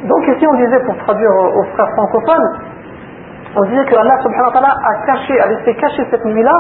[0.04, 2.60] Donc ici on disait pour traduire aux frères francophones,
[3.56, 6.58] on disait que Allah subhanahu wa ta'ala a caché, a laissé cacher cette nuit-là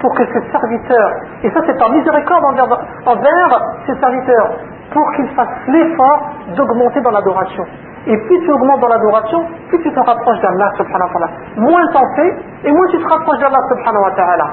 [0.00, 1.12] pour que ses serviteurs,
[1.42, 4.50] et ça c'est par miséricorde envers, envers ses serviteurs,
[4.92, 7.64] pour qu'ils fassent l'effort d'augmenter dans l'adoration.
[8.06, 11.30] Et plus tu augmentes dans l'adoration, plus tu te rapproches d'Allah subhanahu wa ta'ala.
[11.56, 14.46] Moins t'en fais, et moins tu te rapproches d'Allah subhanahu wa ta'ala.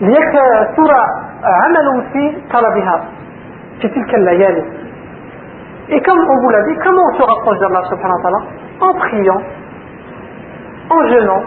[0.00, 0.92] ليكثر
[1.44, 3.04] عمل في طلبها
[3.80, 4.64] في تلك الليالي
[5.90, 8.40] et comme on vous l'a dit comment on se rapproche d'Allah subhanahu wa ta'ala
[8.80, 9.42] en priant
[10.90, 11.42] en jeûnant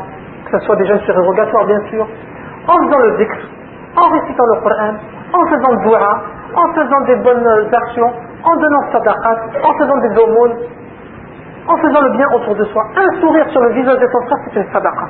[0.46, 2.06] que ce soit des jeûnes surérogatoires bien sûr
[2.68, 3.36] en faisant le dhikr
[3.96, 4.94] en récitant le Coran
[5.32, 6.22] en faisant le dua
[6.54, 8.12] en faisant des bonnes actions
[8.44, 10.56] en donnant sadaqat en faisant des aumônes
[11.68, 14.38] en faisant le bien autour de soi un sourire sur le visage de ton frère
[14.44, 15.06] c'est une sadaqa.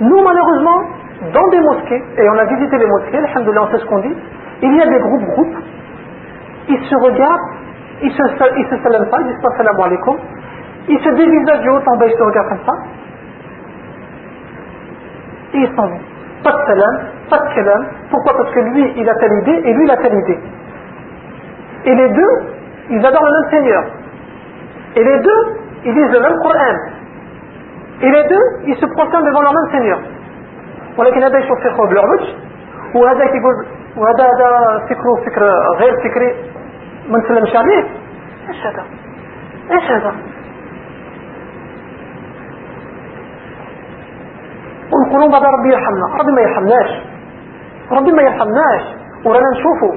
[0.00, 0.82] Nous malheureusement
[1.32, 4.16] dans des mosquées et on a visité les mosquées on sait ce qu'on dit
[4.62, 5.56] il y a des groupes groupes
[6.68, 7.55] ils se regardent,
[8.03, 8.21] ils se,
[8.57, 10.17] ils se salament pas, ils disent pas salam alaikum,
[10.87, 12.73] ils se dévisagent du haut en bas, ils se regardent comme ça,
[15.53, 15.99] et ils s'en vont.
[16.43, 17.85] Pas de salam, pas de kalam.
[18.09, 20.39] Pourquoi Parce que lui, il a telle idée et lui, il a telle idée.
[21.85, 22.33] Et les deux,
[22.89, 23.83] ils adorent le même Seigneur.
[24.95, 25.41] Et les deux,
[25.85, 26.77] ils lisent le même Coran.
[28.01, 29.99] Et les deux, ils se prosternent devant leur même Seigneur.
[30.97, 32.35] ولكن هذا يشوف فكره بالعرج
[32.95, 33.65] وهذا يقول
[33.97, 35.43] وهذا هذا فكره فكر
[35.79, 36.35] غير فكري
[37.08, 37.84] ما نسلمش عليه
[38.48, 38.84] إيش هذا؟
[39.72, 40.14] إيش هذا؟
[44.92, 46.06] ونقولوا بعد ربي يرحمنا.
[46.20, 46.90] ربي ما يرحمناش.
[47.92, 48.82] ربي ما يرحمناش.
[49.24, 49.94] ورانا نشوفوا.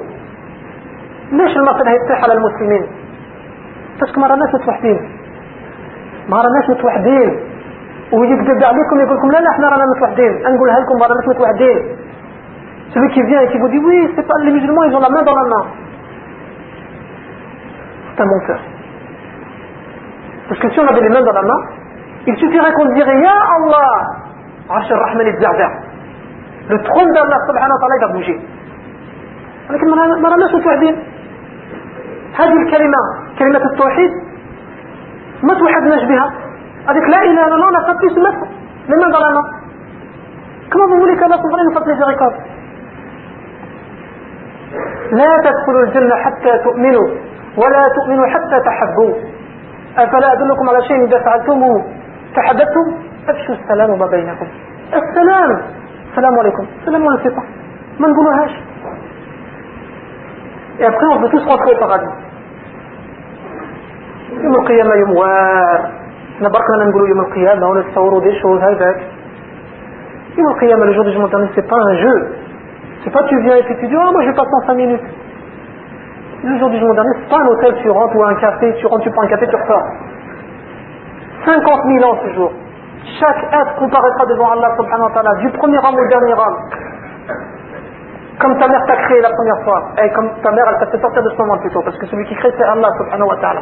[1.32, 2.88] ليش المصير هيطيح على المسلمين؟
[4.00, 5.00] باسكو ما راناش متوحدين.
[6.30, 7.40] ما راناش متوحدين.
[8.14, 10.34] ويكذب عليكم يقول لكم لا لا إحنا رانا متوحدين.
[10.56, 11.80] نقولها لكم ما راناش متوحدين.
[12.94, 15.12] celui qui vient et qui vous dit oui c'est pas les musulmans ils ont la
[15.16, 15.64] main dans la main
[18.20, 18.60] c'est un menteur
[20.50, 21.62] parce que si on avait les mains dans la main
[22.28, 24.20] il suffirait qu'on dirait Ya Allah
[24.70, 25.70] الرحمن يتزعزع
[26.70, 28.40] le trône d'Allah subhanahu wa ta'ala il va bouger
[29.70, 29.88] ولكن
[30.22, 30.96] ما راناش متوحدين
[32.40, 33.02] هذه الكلمة
[33.40, 34.12] كلمة التوحيد
[35.44, 36.34] ما توحدناش بها
[36.90, 37.72] هذيك لا إله إلا الله
[38.90, 39.46] mains dans la main
[40.72, 42.38] comment vous voulez qu'Allah subhanahu nous fasse miséricorde
[45.12, 47.08] لا تدخلوا الجنة حتى تؤمنوا
[47.58, 49.14] ولا تؤمنوا حتى تحبوا
[49.98, 51.86] أفلا أدلكم على شيء إذا فعلتموه؟
[52.36, 52.86] تحدثتم؟
[53.30, 54.48] أفشوا السلام ما بينكم.
[54.94, 55.62] السلام.
[56.12, 56.66] السلام عليكم.
[56.82, 57.44] السلام عليكم.
[58.00, 58.52] ما نقولوهاش
[60.80, 62.14] Et après, on veut tous rentrer au paradis.
[64.44, 65.90] يوم القيامة يوم وار
[66.36, 68.98] إحنا بركنا نقولوا يوم القيامة ونتصوروا دي شوز هكذاك
[70.38, 72.28] يوم القيامة le jour du jugement dernier c'est pas un jeu.
[73.04, 75.02] C'est pas tu viens et puis tu dis oh moi je passe en 5 minutes.
[76.44, 78.88] Le jour du jugement dernier c'est pas un hôtel tu rentres ou un café tu
[78.88, 79.88] rentres tu prends un café tu ressors.
[81.46, 82.52] 50 000 ans ce jour.
[83.20, 86.58] Chaque être comparaîtra devant Allah subhanahu wa ta'ala du premier homme au dernier homme.
[88.40, 91.02] Comme ta mère t'a créé la première fois, et comme ta mère elle t'a fait
[91.02, 93.62] sortir de ce moment plutôt, parce que celui qui crée c'est Allah subhanahu wa ta'ala.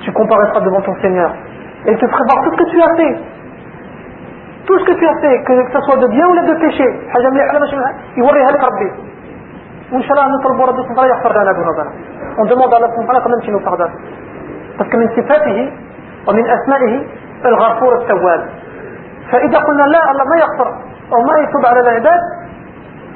[0.00, 1.30] Tu comparaîtras devant ton Seigneur,
[1.86, 3.35] et il te voir tout ce que tu as fait.
[4.66, 6.86] Tout ce que tu as fait, que ce soit de bien ou de péché.
[12.38, 12.88] On demande à Allah
[13.22, 13.92] quand même qu'il nous pardonne.
[14.78, 15.72] Parce que من صفاته
[16.28, 17.06] ومن أسمائه
[17.44, 18.48] الغفور التواب
[19.32, 20.68] فإذا قلنا لا الله ما يغفر
[21.12, 22.20] أو ما يتوب على العباد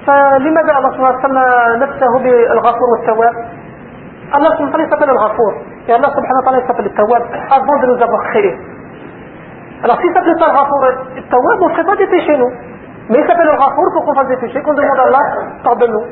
[0.06, 3.34] فلماذا الله سبحانه وتعالى نفسه بالغفور والتواب
[4.34, 5.52] الله سبحانه وتعالى s'appelle الغفور
[5.90, 8.56] subhanahu wa ta'ala s'appelle le tawab avant de nous avoir créés
[9.82, 12.52] alors s'il s'appelait pas le le tawab on ne ferait pas des péchés nous
[13.08, 15.24] mais il s'appelle le ghafour pour qu'on fasse des péchés qu'on demande à Allah
[15.64, 16.06] pardonne-nous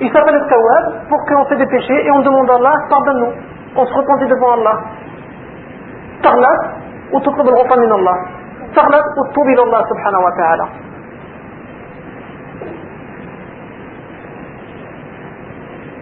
[0.00, 3.32] il s'appelle le tawab pour qu'on fait des péchés et on demande à Allah pardonne-nous
[3.76, 4.78] on se repentit devant Allah
[6.22, 6.60] تغلط
[7.12, 8.16] وتطلب الغفران من الله
[8.76, 10.66] تغلط وتتوب إلى الله سبحانه وتعالى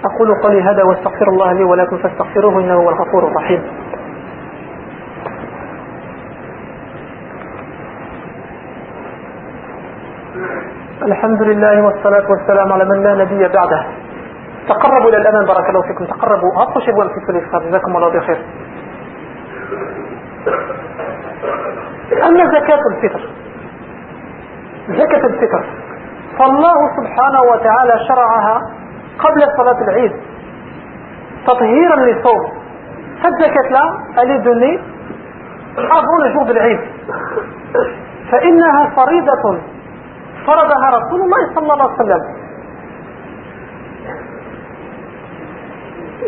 [0.05, 3.63] أقول قولي هذا واستغفر الله لي ولكم فاستغفروه إنه هو الغفور الرحيم
[11.03, 13.87] الحمد لله والصلاة والسلام على من لا نبي بعده.
[14.69, 16.05] تقربوا إلى الأمام بارك الله فيكم.
[16.05, 16.51] تقربوا.
[16.55, 18.39] غطوا شبوان في الإفطار جزاكم الله بخير.
[22.27, 23.29] أما زكاة الفطر
[24.89, 25.65] زكاة الفطر.
[26.39, 28.57] فالله سبحانه وتعالى شرعها
[29.19, 30.13] قبل صلاة العيد.
[31.47, 32.53] تطهيرا للصوم.
[33.23, 33.85] فالزكاة لا
[35.77, 36.81] avant le jour de l'Aïd
[38.31, 39.74] فإنها فريضة.
[40.47, 42.23] فرضها رسول الله صلى الله عليه وسلم.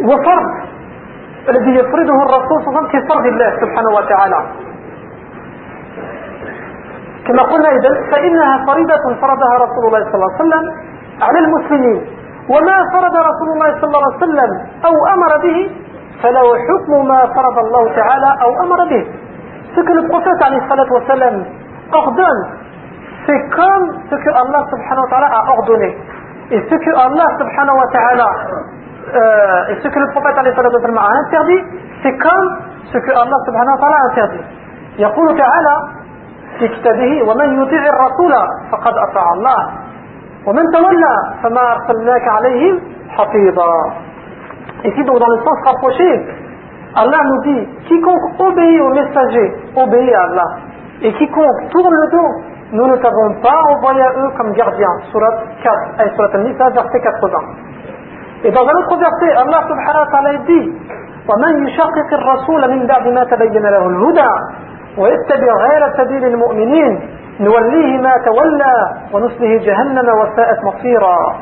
[0.09, 0.47] وفرض
[1.49, 4.41] الذي يفرضه الرسول صلى الله عليه وسلم كفرض الله سبحانه وتعالى.
[7.27, 10.65] كما قلنا إذا فإنها فريضة فرضها رسول الله صلى الله عليه وسلم
[11.23, 12.01] على المسلمين.
[12.49, 14.51] وما فرض رسول الله صلى الله عليه وسلم
[14.87, 15.59] أو أمر به
[16.23, 19.05] فله حكم ما فرض الله تعالى أو أمر به.
[19.75, 19.93] ce que
[20.43, 21.45] عليه والسلام
[21.93, 22.41] ordonne
[23.27, 25.97] c'est comme ce que Allah subhanahu wa ta'ala a ordonné
[26.51, 28.29] et ce que Allah subhanahu wa ta'ala
[29.15, 31.63] euh, et ce que le prophète a interdit
[32.03, 32.49] c'est comme
[32.93, 34.45] ce que Allah subhanahu wa ta'ala a interdit
[34.99, 35.77] يقول تعالى
[36.59, 38.33] في كتابه ومن يطيع الرسول
[38.73, 39.71] فقد أطاع الله
[40.47, 43.93] ومن تولى فما أرسلناك عليهم حفيظا
[44.85, 46.27] Ici donc dans le sens rapproché,
[46.95, 50.49] Allah nous dit quiconque obéit au messager obéit à Allah
[51.03, 54.98] et quiconque tourne le dos nous ne t'avons pas envoyé à eux comme gardiens.
[55.12, 57.38] Surat 4, Surat Al-Nisa, verset 80.
[58.44, 60.72] Et dans un autre verset, Allah subhanahu wa ta'ala dit
[61.30, 64.32] ومن يشقق الرسول من بعد ما تبين له الهدى
[64.98, 67.00] ويتبع غير سبيل المؤمنين
[67.40, 68.76] نوليه ما تولى
[69.14, 71.36] ونصله جهنم وساءت مصيرا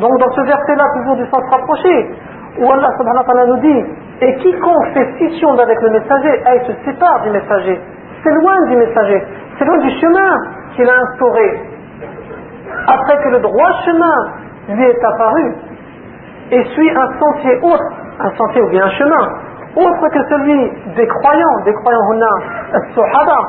[0.00, 2.10] Donc dans ce verset-là, toujours du sens rapproché,
[2.60, 3.84] où Allah subhanahu wa ta'ala nous dit
[4.22, 7.80] Et quiconque fait scission avec le messager, elle se sépare du messager,
[8.22, 9.26] s'éloigne du messager,
[9.58, 10.40] s'éloigne du chemin
[10.75, 11.61] qu'il a instauré.
[12.87, 14.27] Après que le droit chemin
[14.69, 15.55] lui est apparu,
[16.51, 17.83] et suit un sentier autre,
[18.19, 19.29] un sentier ou bien un chemin,
[19.75, 22.27] autre que celui des croyants, des croyants huna,
[22.73, 23.39] as-suhaba.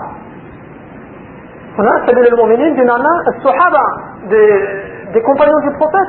[1.78, 3.84] Huna, sabil al-mu'minin, bimana as-suhaba,
[4.28, 6.08] des, des compagnons du prophète,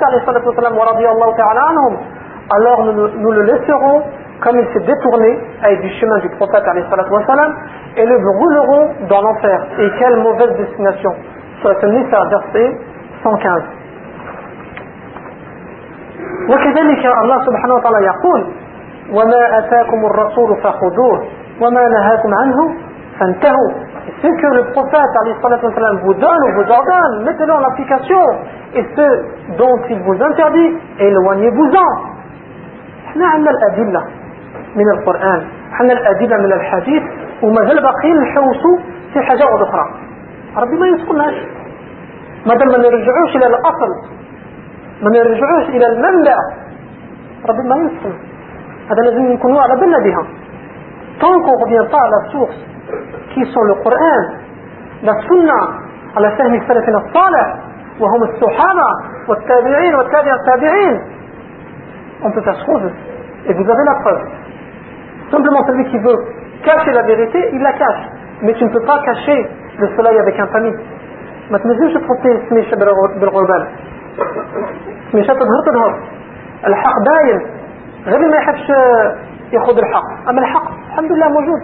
[2.53, 4.03] alors nous, nous le laisserons
[4.40, 6.64] comme il s'est détourné avec du chemin du prophète
[7.96, 9.66] et le brûleront dans l'enfer.
[9.78, 11.10] Et quelle mauvaise destination.
[11.60, 12.78] Sur ce Nisa, verset
[13.22, 13.62] 115.
[16.48, 18.40] وكذلك الله سبحانه وتعالى يقول
[19.12, 21.18] وما أتاكم الرسول فخذوه
[21.60, 22.74] وما نهاكم عنه
[23.20, 23.70] فانتهوا
[24.22, 28.22] ce que le prophète vous donne ou vous ordonne mettez-le en application
[28.74, 32.10] et ce dont il vous interdit éloignez-vous-en
[33.10, 34.02] احنا عندنا الأدلة
[34.75, 35.47] من القرآن.
[35.71, 37.03] عندنا الأدلة من الحديث
[37.43, 38.77] وما زال باقيين نحوسوا
[39.13, 39.85] في حاجة أخرى.
[40.57, 41.33] ربي ما يسكنهاش.
[42.45, 43.91] ما دام ما نرجعوش إلى الأصل
[45.01, 46.35] ما نرجعوش إلى المنبع
[47.49, 48.13] ربي ما يسكن.
[48.91, 50.23] هذا لازم نكونوا على بالنا بها.
[51.45, 52.59] qu'on revient pas à la source.
[53.33, 53.75] Qui sont le
[56.17, 57.55] على فهم سلفنا الصالح.
[57.99, 58.87] وهم الصحابة
[59.27, 60.99] والتابعين والتابع التابعين
[62.23, 62.93] on peut qu'on veut.
[63.47, 63.53] Et
[65.35, 66.19] simplement celui qui veut
[66.63, 68.03] cacher la vérité il la cache.
[68.41, 69.39] Mais tu ne peux pas cacher
[69.77, 70.75] le soleil avec un tamis.
[71.51, 72.75] ما تنجمش تحطي سميشة
[73.21, 73.67] بالغربال
[75.11, 75.91] سميشة تظهر تظهر
[76.67, 77.39] الحق باين
[78.05, 78.69] غير ما يحبش
[79.53, 81.61] ياخذ الحق اما الحق الحمد لله موجود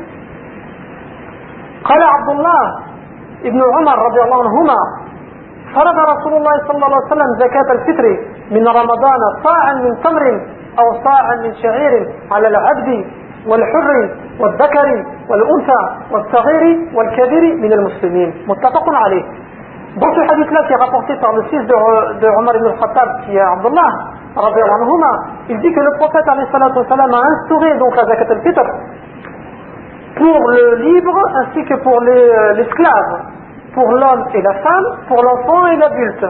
[1.84, 2.62] قال عبد الله
[3.46, 4.78] ابن عمر رضي الله عنهما
[5.76, 8.06] فرض رسول الله صلى الله عليه وسلم زكاة الفطر
[8.52, 10.26] من رمضان صاعا من تمر
[10.80, 11.94] أو صاعا من شعير
[12.32, 13.06] على العبد
[13.47, 16.65] والحر والذكر والأنثى والصغير
[16.95, 19.25] والكبير من المسلمين متفق عليه
[19.97, 23.35] Dans ce hadith-là qui est rapporté par le fils de, de Omar ibn al-Khattab, qui
[23.35, 23.93] est Abdullah,
[25.49, 28.61] il dit que le prophète a instauré donc la zakat al-fitr
[30.17, 33.21] pour le libre ainsi que pour euh, l'esclave,
[33.73, 36.27] pour l'homme et la femme, pour l'enfant et l'adulte.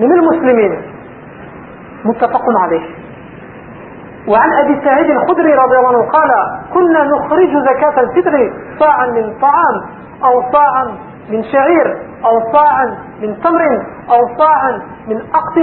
[0.00, 0.82] من المسلمين
[2.04, 2.93] متفق عليه
[4.27, 6.31] وعن أبي سعيد الخدري رضي الله عنه قال
[6.73, 9.75] كنا نخرج زكاة الفطر صاعا من طعام
[10.23, 10.85] أو صاعا
[11.29, 12.85] من شعير أو صاعا
[13.21, 15.57] من تمر أو صاعا من أقط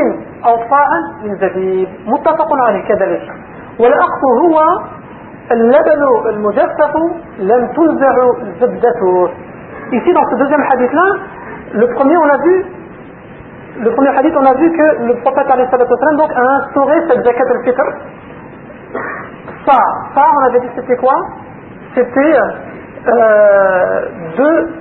[0.47, 1.89] أو صاعا من زبيب.
[2.07, 3.23] متفق عليه كذلك.
[3.81, 4.61] والأقط هو
[5.51, 6.97] اللبن المجفف
[7.39, 8.15] لم تنزع
[8.61, 9.29] زبدته
[9.93, 11.07] Ici, dans ce deuxième hadith-là,
[11.75, 12.65] le premier, on a vu,
[13.81, 15.47] le premier hadith, on a vu que le prophète
[16.17, 17.83] donc, a instauré cette zakat al-fitr.
[19.67, 19.79] Ça,
[20.15, 21.15] ça, on avait dit c'était quoi?
[21.95, 22.37] C'était
[23.09, 24.75] euh, deux,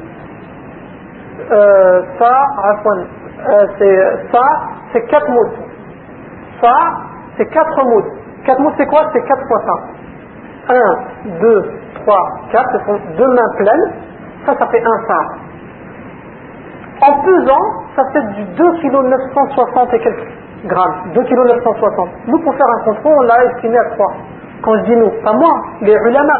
[1.51, 2.43] euh, ça,
[3.49, 4.43] euh, c'est ça,
[4.93, 5.51] c'est quatre mots.
[6.61, 6.75] Ça,
[7.37, 8.03] c'est quatre mots.
[8.45, 9.01] Quatre mots, c'est quoi?
[9.13, 9.73] C'est quatre fois ça.
[10.73, 11.71] 1, 2,
[12.05, 13.93] 3, 4, ce sont deux mains pleines,
[14.45, 15.35] ça, ça fait un phare.
[17.01, 20.27] En pesant, ça fait du 2 kg 960 et quelques
[20.65, 22.09] grammes, 2 kg 960.
[22.27, 24.13] Nous, pour faire un contrôle, on l'a estimé à 3
[24.63, 26.33] quand je dis nous, pas moi, les ulama,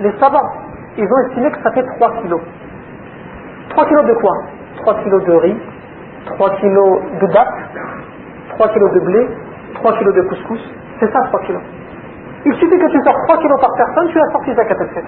[0.00, 0.50] les savants,
[0.96, 2.40] ils ont estimé que ça fait 3 kilos.
[3.70, 4.32] 3 kilos de quoi?
[4.82, 5.56] 3 kilos de riz,
[6.26, 7.54] 3 kilos de date,
[8.50, 9.28] 3 kilos de blé,
[9.74, 10.60] 3 kilos de couscous.
[11.00, 11.62] C'est ça 3 kilos.
[12.44, 15.02] Il suffit que tu sors 3 kilos par personne, tu as sorti zakat etc.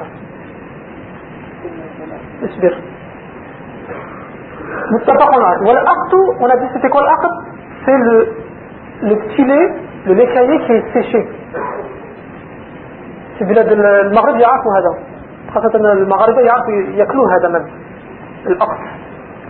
[6.41, 7.31] On a dit c'était quoi l'aqd
[7.85, 8.29] C'est le,
[9.03, 9.17] le
[10.07, 11.27] le lait caillé qui est séché.
[13.39, 14.99] في بلاد المغرب يعرفوا هذا
[15.55, 17.67] خاصة المغاربة يعرفوا يأكلوا هذا même
[18.47, 18.79] الأقط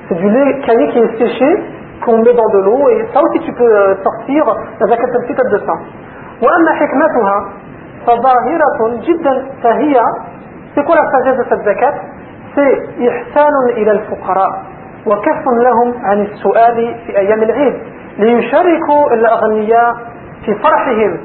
[0.09, 1.63] c'est du lait caillé qui est séché
[2.05, 4.45] qu'on met dans de l'eau et ça aussi tu peux sortir
[4.81, 5.75] la al-fitr de ça
[6.43, 7.49] وأما حكمتها
[8.07, 9.95] فظاهرة جدا فهي
[10.75, 11.95] c'est quoi la sagesse de cette zakat
[12.55, 14.63] c'est إحسان إلى الفقراء
[15.07, 17.75] وكف لهم عن السؤال في أيام العيد
[18.19, 19.95] ليشاركوا الأغنياء
[20.45, 21.19] في فرحهم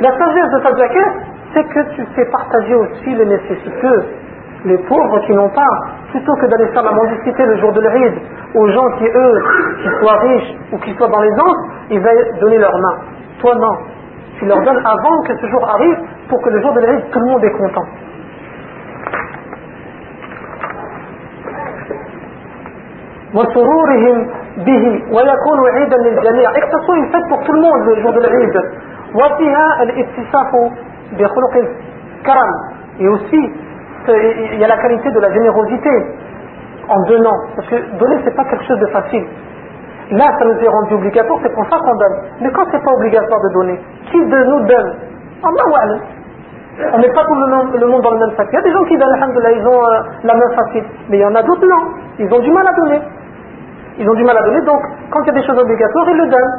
[0.00, 1.12] La sagesse de cette zakat,
[1.54, 4.04] c'est que tu sais partager aussi les nécessiteux,
[4.64, 5.68] les pauvres qui n'ont pas,
[6.10, 8.14] plutôt que d'aller faire la mendicité le jour de l'Eid
[8.54, 9.42] aux gens qui, eux,
[9.82, 12.96] qui soient riches ou qui soient dans les anses, ils veulent donner leur main.
[13.40, 13.76] Toi, non.
[14.38, 15.98] Tu leur donnes avant que ce jour arrive
[16.28, 17.86] pour que le jour de l'Eid, tout le monde est content.
[26.54, 28.20] et que ce soit une fête pour tout le monde le jour de
[31.19, 32.51] بخلق الكرم
[32.99, 33.41] et aussi
[34.53, 35.89] il y a la qualité de la générosité
[36.87, 39.25] en donnant parce que donner c'est pas quelque chose de facile
[40.11, 42.93] là ça nous est rendu obligatoire c'est pour ça qu'on donne mais quand c'est pas
[42.93, 43.79] obligatoire de donner
[44.11, 44.89] qui de nous donne
[45.43, 45.99] Allah
[46.93, 48.85] on met pas tout le monde, dans le même sac il y a des gens
[48.85, 49.15] qui donnent
[49.59, 51.83] ils ont euh, la main facile mais il y en a d'autres non
[52.19, 53.01] ils ont du mal à donner
[53.99, 56.17] ils ont du mal à donner, donc quand il y a des choses obligatoires, ils
[56.17, 56.53] le donnent.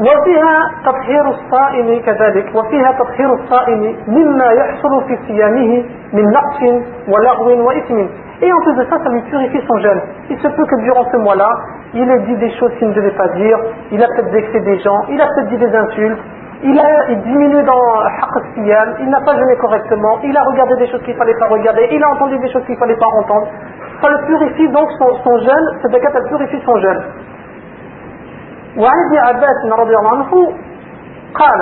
[0.00, 8.06] وفيها تطهير الصائم كذلك وفيها تطهير الصائم مما يحصل في صيامه من نقص ولغو وإثم
[8.42, 10.00] et en plus de ça, ça lui purifie son jeûne.
[10.30, 11.50] Il se peut que durant ce mois-là,
[11.92, 13.58] il ait dit des choses qu'il ne devait pas dire,
[13.92, 16.18] il a peut-être vexé des gens, il a peut-être dit des insultes,
[16.62, 21.02] il a diminué dans Haqq il n'a pas jeûné correctement, il a regardé des choses
[21.02, 23.48] qu'il ne fallait pas regarder, il a entendu des choses qu'il ne fallait pas entendre
[24.00, 27.02] ça le purifie donc son, son jeûne, cette zakat elle purifie son jeûne.
[28.77, 30.31] وعن ابن عباس رضي الله عنه
[31.33, 31.61] قال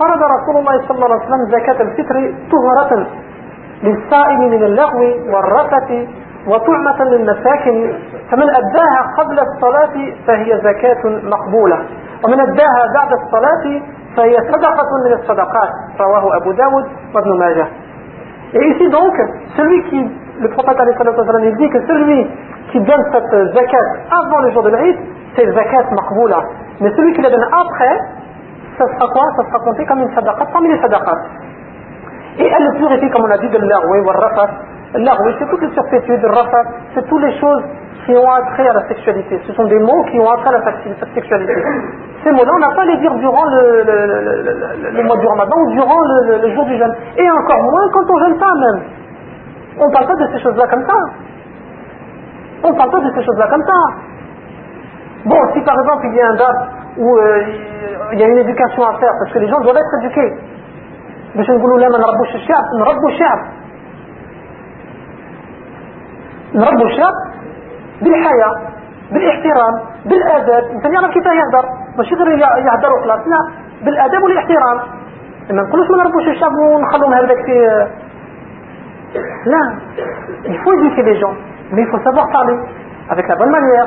[0.00, 3.06] فرض رسول الله صلى الله عليه وسلم زكاة الفطر طهرة
[3.82, 6.08] للصائم من اللغو والرفث
[6.46, 7.92] وطعمة للمساكن
[8.30, 9.94] فمن أداها قبل الصلاة
[10.26, 11.78] فهي زكاة مقبولة
[12.24, 13.82] ومن أداها بعد الصلاة
[14.16, 15.70] فهي صدقة من الصدقات
[16.00, 16.84] رواه أبو داود
[17.14, 17.66] وابن ماجه.
[18.52, 19.14] Et ici donc,
[19.56, 22.26] celui qui le prophète il dit que celui
[22.72, 23.78] qui donne cette zakat
[24.10, 24.96] avant le jour de l'Aïd,
[25.36, 26.42] c'est zakat maqboula.
[26.80, 27.98] Mais celui qui la donne après,
[28.78, 29.24] ça sera quoi?
[29.36, 31.18] Ça sera compté comme une sadaqa parmi les sadaqat.
[32.38, 34.50] Et elle le purifie, comme on a dit, de l'arwi ou rafat.
[34.94, 36.64] L'arwi, c'est toutes les surpétudes, le rafat,
[36.94, 37.62] c'est toutes les choses
[38.06, 39.40] qui ont attrait à la sexualité.
[39.46, 41.54] Ce sont des mots qui ont attrait à la sexualité.
[42.24, 46.54] Ces mots-là, on n'a pas les dire durant le, mois du ramadan ou durant le,
[46.54, 46.94] jour du jeûne.
[47.16, 48.82] Et encore moins quand on jeûne pas même.
[49.78, 50.96] On ne parle pas de ces choses-là comme ça.
[52.64, 53.78] On ne parle pas de ces choses-là comme ça.
[55.24, 56.62] Bon, si par exemple il y a un date
[56.96, 57.44] où euh,
[58.12, 60.32] il y a une éducation à faire, parce que les gens doivent être éduqués.
[61.36, 63.38] باش نقولوا لا ما نربوش الشعب نربوا الشعب
[66.54, 67.14] نربوا الشعب
[68.02, 68.52] بالحياة
[69.12, 71.64] بالاحترام بالآداب الإنسان يعرف كيف يهدر
[71.98, 73.40] ماشي غير يهدر وخلاص لا
[73.84, 74.78] بالآداب والاحترام
[75.50, 77.86] ما نقولوش ما نربوش الشعب ونخلوهم هكذاك في
[79.52, 79.62] Là,
[80.44, 81.34] il faut éduquer les gens,
[81.72, 82.56] mais il faut savoir parler
[83.08, 83.86] avec la bonne manière,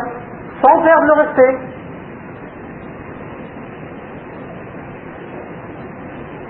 [0.64, 1.56] sans perdre le respect.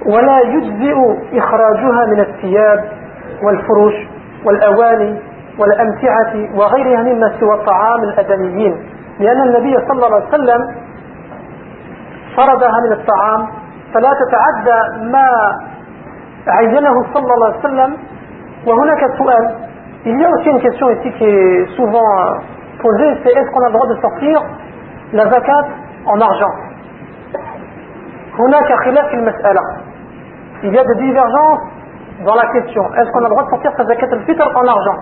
[0.06, 0.98] ولا يجزئ
[1.34, 2.80] إخراجها من الثياب
[3.44, 3.94] والفروش
[4.46, 5.20] والأواني
[5.60, 8.76] والأمتعة وغيرها مما سوى الطعام الأدميين.
[9.20, 10.62] لأن النبي صلى الله عليه وسلم
[12.38, 13.48] فرضها من الطعام
[13.94, 15.30] فلا تتعدى ما
[16.48, 17.98] عينه صلى الله عليه وسلم.
[20.06, 22.38] Il y a aussi une question ici qui est souvent
[22.84, 24.44] posée, c'est est-ce qu'on a le droit de sortir
[25.14, 25.66] la zakat
[26.06, 26.54] en argent
[30.64, 31.60] Il y a des divergences
[32.26, 32.84] dans la question.
[32.96, 34.98] Est-ce qu'on a le droit de sortir sa zakat al-fitr en argent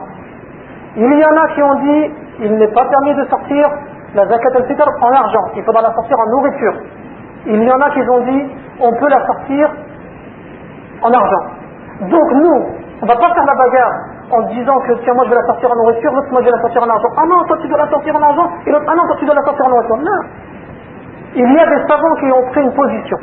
[0.96, 3.70] Il y en a qui ont dit il n'est pas permis de sortir
[4.14, 5.46] la zakat al-fitr en argent.
[5.56, 6.76] Il faudra la sortir en nourriture.
[7.48, 8.48] Il y en a qui ont dit
[8.80, 9.70] on peut la sortir
[11.02, 11.46] en argent.
[12.02, 12.66] Donc nous,
[13.02, 15.46] on ne va pas faire la bagarre en disant que tiens moi je vais la
[15.46, 17.10] sortir en nourriture, l'autre moi je vais la sortir en argent.
[17.18, 19.26] Ah non, toi tu dois la sortir en argent, et l'autre ah non, toi tu
[19.26, 19.98] dois la sortir en nourriture.
[19.98, 20.22] Non.
[21.36, 23.18] Il y a des savants qui ont pris une position.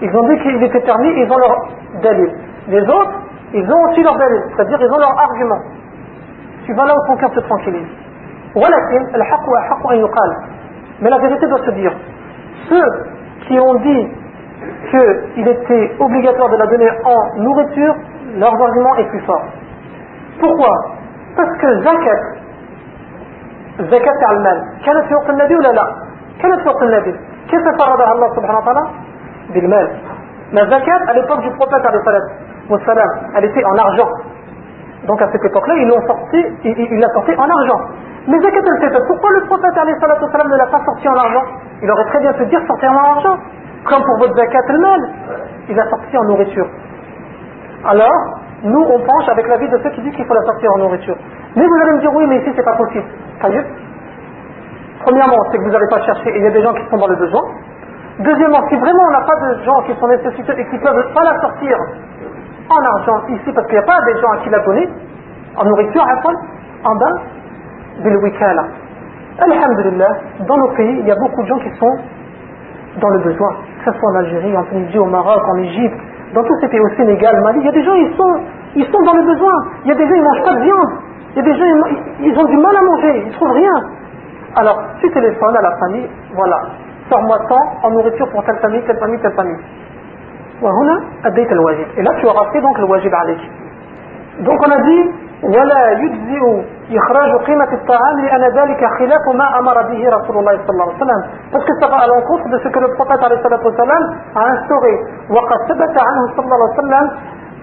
[0.00, 1.68] Ils ont dit qu'il était permis, ils ont leur
[2.02, 2.32] dalil.
[2.68, 3.12] Les autres,
[3.52, 5.60] ils ont aussi leur dalil, c'est-à-dire ils ont leur argument.
[6.64, 7.88] Tu vas là où ton cœur se tranquillise.
[11.00, 11.92] Mais la vérité doit se dire.
[12.68, 12.90] Ceux
[13.46, 14.08] qui ont dit
[14.90, 17.94] qu'il était obligatoire de la donner en nourriture,
[18.36, 19.44] leur argument est plus fort.
[20.39, 20.73] Pourquoi
[21.35, 22.21] Parce que zakat,
[23.89, 25.85] zakat al-mal, كانت في وقت النبي ولا لا؟
[26.41, 27.13] كانت في وقت النبي.
[27.49, 28.83] كيف فرضها الله سبحانه وتعالى؟
[29.53, 29.87] بالمال.
[30.53, 31.81] La zakat, à l'époque du prophète,
[33.35, 34.09] elle était en argent.
[35.07, 37.79] Donc à cette époque-là, ils l'ont sorti, il l'a sorti en argent.
[38.27, 41.43] Mais zakat al-fitr, pourquoi le prophète ne l'a pas sorti en argent
[41.81, 43.37] Il aurait très bien pu dire sortir en argent.
[43.89, 45.01] Comme pour votre zakat al-mal,
[45.69, 46.67] il l'a sorti en nourriture
[47.85, 50.78] alors nous on penche avec l'avis de ceux qui disent qu'il faut la sortir en
[50.78, 51.16] nourriture.
[51.54, 53.04] Mais vous allez me dire oui mais ici c'est pas possible.
[55.04, 56.96] Premièrement, c'est que vous n'allez pas chercher et il y a des gens qui sont
[56.96, 57.42] dans le besoin.
[58.18, 61.14] Deuxièmement, si vraiment on n'a pas de gens qui sont nécessiteux et qui ne peuvent
[61.14, 61.78] pas la sortir
[62.68, 64.88] en argent ici parce qu'il n'y a pas des gens à qui la donner,
[65.56, 66.04] en nourriture,
[66.84, 67.14] En bas,
[68.02, 68.64] Bilwikala.
[69.40, 70.10] Alhamdulillah,
[70.46, 71.96] dans nos pays, il y a beaucoup de gens qui sont
[73.00, 73.50] dans le besoin,
[73.84, 76.00] que ce soit en Algérie, en Tunisie, au Maroc, en Égypte,
[76.34, 78.40] dans tous ces pays, au Sénégal, Mali, il y a des gens, ils sont,
[78.76, 79.52] ils sont dans le besoin.
[79.84, 80.90] Il y a des gens, ils ne mangent pas de viande.
[81.34, 81.64] Il y a des gens,
[82.20, 83.72] ils, ont du mal à manger, ils ne trouvent rien.
[84.56, 86.58] Alors, tu téléphones à la famille, voilà,
[87.10, 89.58] sors-moi tant en nourriture pour telle famille, telle famille, telle famille.
[91.96, 93.38] Et là, tu auras fait donc le wajib alik.
[94.38, 95.10] On a dit,
[95.42, 96.42] ولا يجزئ
[96.98, 101.20] إخراج قيمة الطعام لأن ذلك خلاف ما أمر به رسول الله صلى الله عليه وسلم.
[101.52, 104.02] Parce que ça va à l'encontre de ce عليه الصلاة والسلام
[104.34, 104.94] a instauré.
[105.30, 107.04] وقد ثبت عنه صلى الله عليه وسلم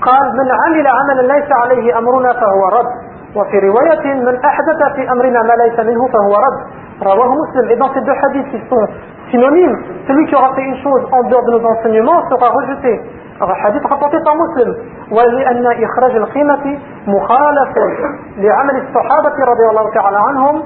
[0.02, 2.92] قال من عمل عملا ليس عليه أمرنا فهو رد.
[3.36, 6.60] وفي رواية من أحدث في أمرنا ما ليس منه فهو رد.
[7.04, 7.72] رواه مسلم.
[7.72, 8.16] Et dans ces deux
[8.70, 8.88] sont
[9.32, 13.02] synonymes celui qui aura fait une chose en dehors de nos enseignements sera rejeté.
[13.42, 14.76] حديث par مسلم
[15.12, 17.72] ولأن إخراج القيمة مخالف
[18.38, 20.64] لعمل الصحابة رضي الله تعالى عنهم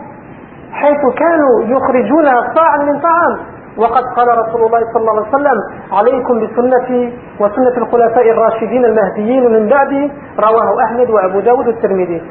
[0.72, 3.38] حيث كانوا يخرجون صاعا من طعام
[3.78, 5.57] وقد قال رسول الله صلى الله عليه وسلم
[5.91, 12.22] عليكم بسنتي وسنة الخلفاء الراشدين المهديين من بعدي رواه أحمد وأبو داود والترمذي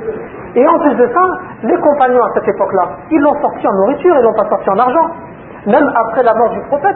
[0.56, 1.20] Et en plus de ça,
[1.62, 4.78] les compagnons à cette époque-là, ils l'ont sorti en nourriture, ils l'ont pas sorti en
[4.78, 5.10] argent.
[5.67, 6.95] Même après la mort du prophète,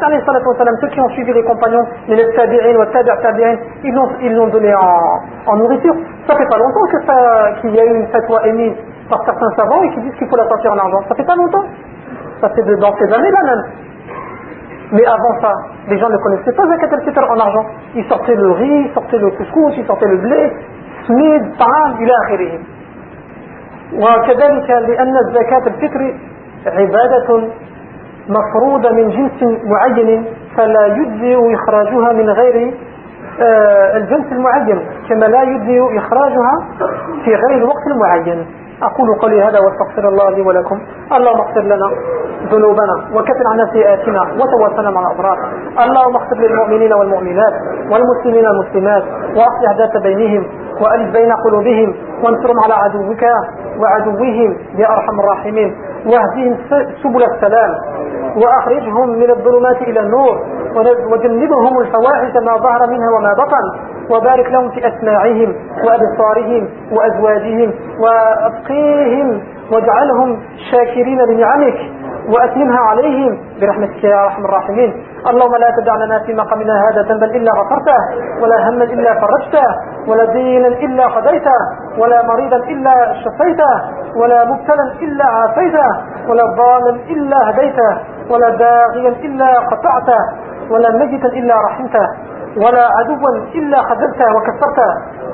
[0.81, 5.51] ceux qui ont suivi les compagnons, les tabi'in, les ils l'ont ils l'ont donné en,
[5.51, 5.95] en, nourriture.
[6.27, 8.75] Ça fait pas longtemps que qu'il y a eu une fatwa émise
[9.09, 10.99] par certains savants et qui disent qu'il faut la sortir en argent.
[11.07, 11.63] Ça fait pas longtemps.
[12.41, 13.63] Ça fait dans ces années-là même.
[14.91, 15.53] Mais avant ça,
[15.87, 17.65] les gens ne connaissaient pas Zakat al-Fitr en argent.
[17.95, 20.51] Ils sortaient le riz, ils sortaient le couscous, ils sortaient le blé,
[21.05, 22.59] smid, طعام إلى آخره.
[23.93, 26.13] وكذلك لأن الزكاة الفطر
[26.65, 27.47] عبادة
[28.28, 30.24] مفروضة من جنس معين
[30.56, 32.74] فلا يجزئ إخراجها من غير
[33.40, 36.54] آه، الجنس المعين كما لا يجزئ إخراجها
[37.24, 38.46] في غير الوقت المعين.
[38.82, 40.80] أقول قولي هذا واستغفر الله لي ولكم.
[41.12, 41.90] اللهم اغفر لنا
[42.52, 45.38] ذنوبنا وكفر عنا سيئاتنا وتوفنا مع الأبرار.
[45.84, 47.52] اللهم اغفر للمؤمنين والمؤمنات
[47.90, 49.02] والمسلمين والمسلمات
[49.36, 50.46] وأصلح ذات بينهم
[50.80, 51.94] وألف بين قلوبهم
[52.24, 53.22] وانصرهم على عدوك
[53.80, 55.76] وعدوهم يا أرحم الراحمين.
[56.06, 56.56] واهدهم
[57.02, 57.70] سبل السلام.
[58.36, 60.34] وأخرجهم من الظلمات إلى النور
[61.12, 63.92] وجنبهم الفواحش ما ظهر منها وما بطن.
[64.10, 65.54] وبارك لهم في أسماعهم
[65.84, 71.78] وأبصارهم وأزواجهم وأبقيهم واجعلهم شاكرين لنعمك.
[72.28, 75.06] وأتممها عليهم برحمتك يا أرحم الراحمين.
[75.30, 77.98] اللهم لا تدع لنا في مقامنا هذا ذنبا إلا غفرته
[78.42, 79.66] ولا هما إلا فرجته
[80.08, 81.58] ولا دينا إلا قضيته
[81.98, 82.94] ولا مريضا إلا
[83.24, 83.72] شفيته
[84.16, 85.88] ولا مبتلا إلا عافيته
[86.28, 87.90] ولا ضالا إلا هديته
[88.30, 90.20] ولا باغيا إلا قطعته
[90.70, 92.06] ولا ميتا إلا رحمته
[92.56, 94.90] ولا عدوا إلا خذلته وكسرته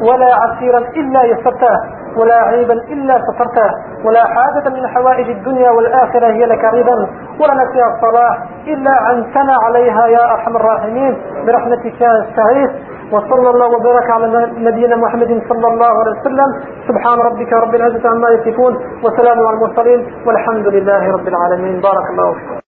[0.08, 1.74] ولا عسيرا إلا يسرته.
[2.16, 3.70] ولا عيبا إلا سترته
[4.04, 6.96] ولا حاجة من حوائج الدنيا والآخرة هي لك رضا
[7.40, 8.34] ولا نسي الصلاح
[8.66, 11.22] إلا عنتنا عليها يا أرحم الراحمين.
[11.46, 12.70] برحمتك يا استغيث
[13.12, 14.26] وصلى الله وبارك على
[14.58, 16.50] نبينا محمد صلى الله عليه وسلم.
[16.88, 21.80] سبحان ربك رب العزة عما يصفون وسلام على المرسلين والحمد لله رب العالمين.
[21.80, 22.58] بارك الله فيكم.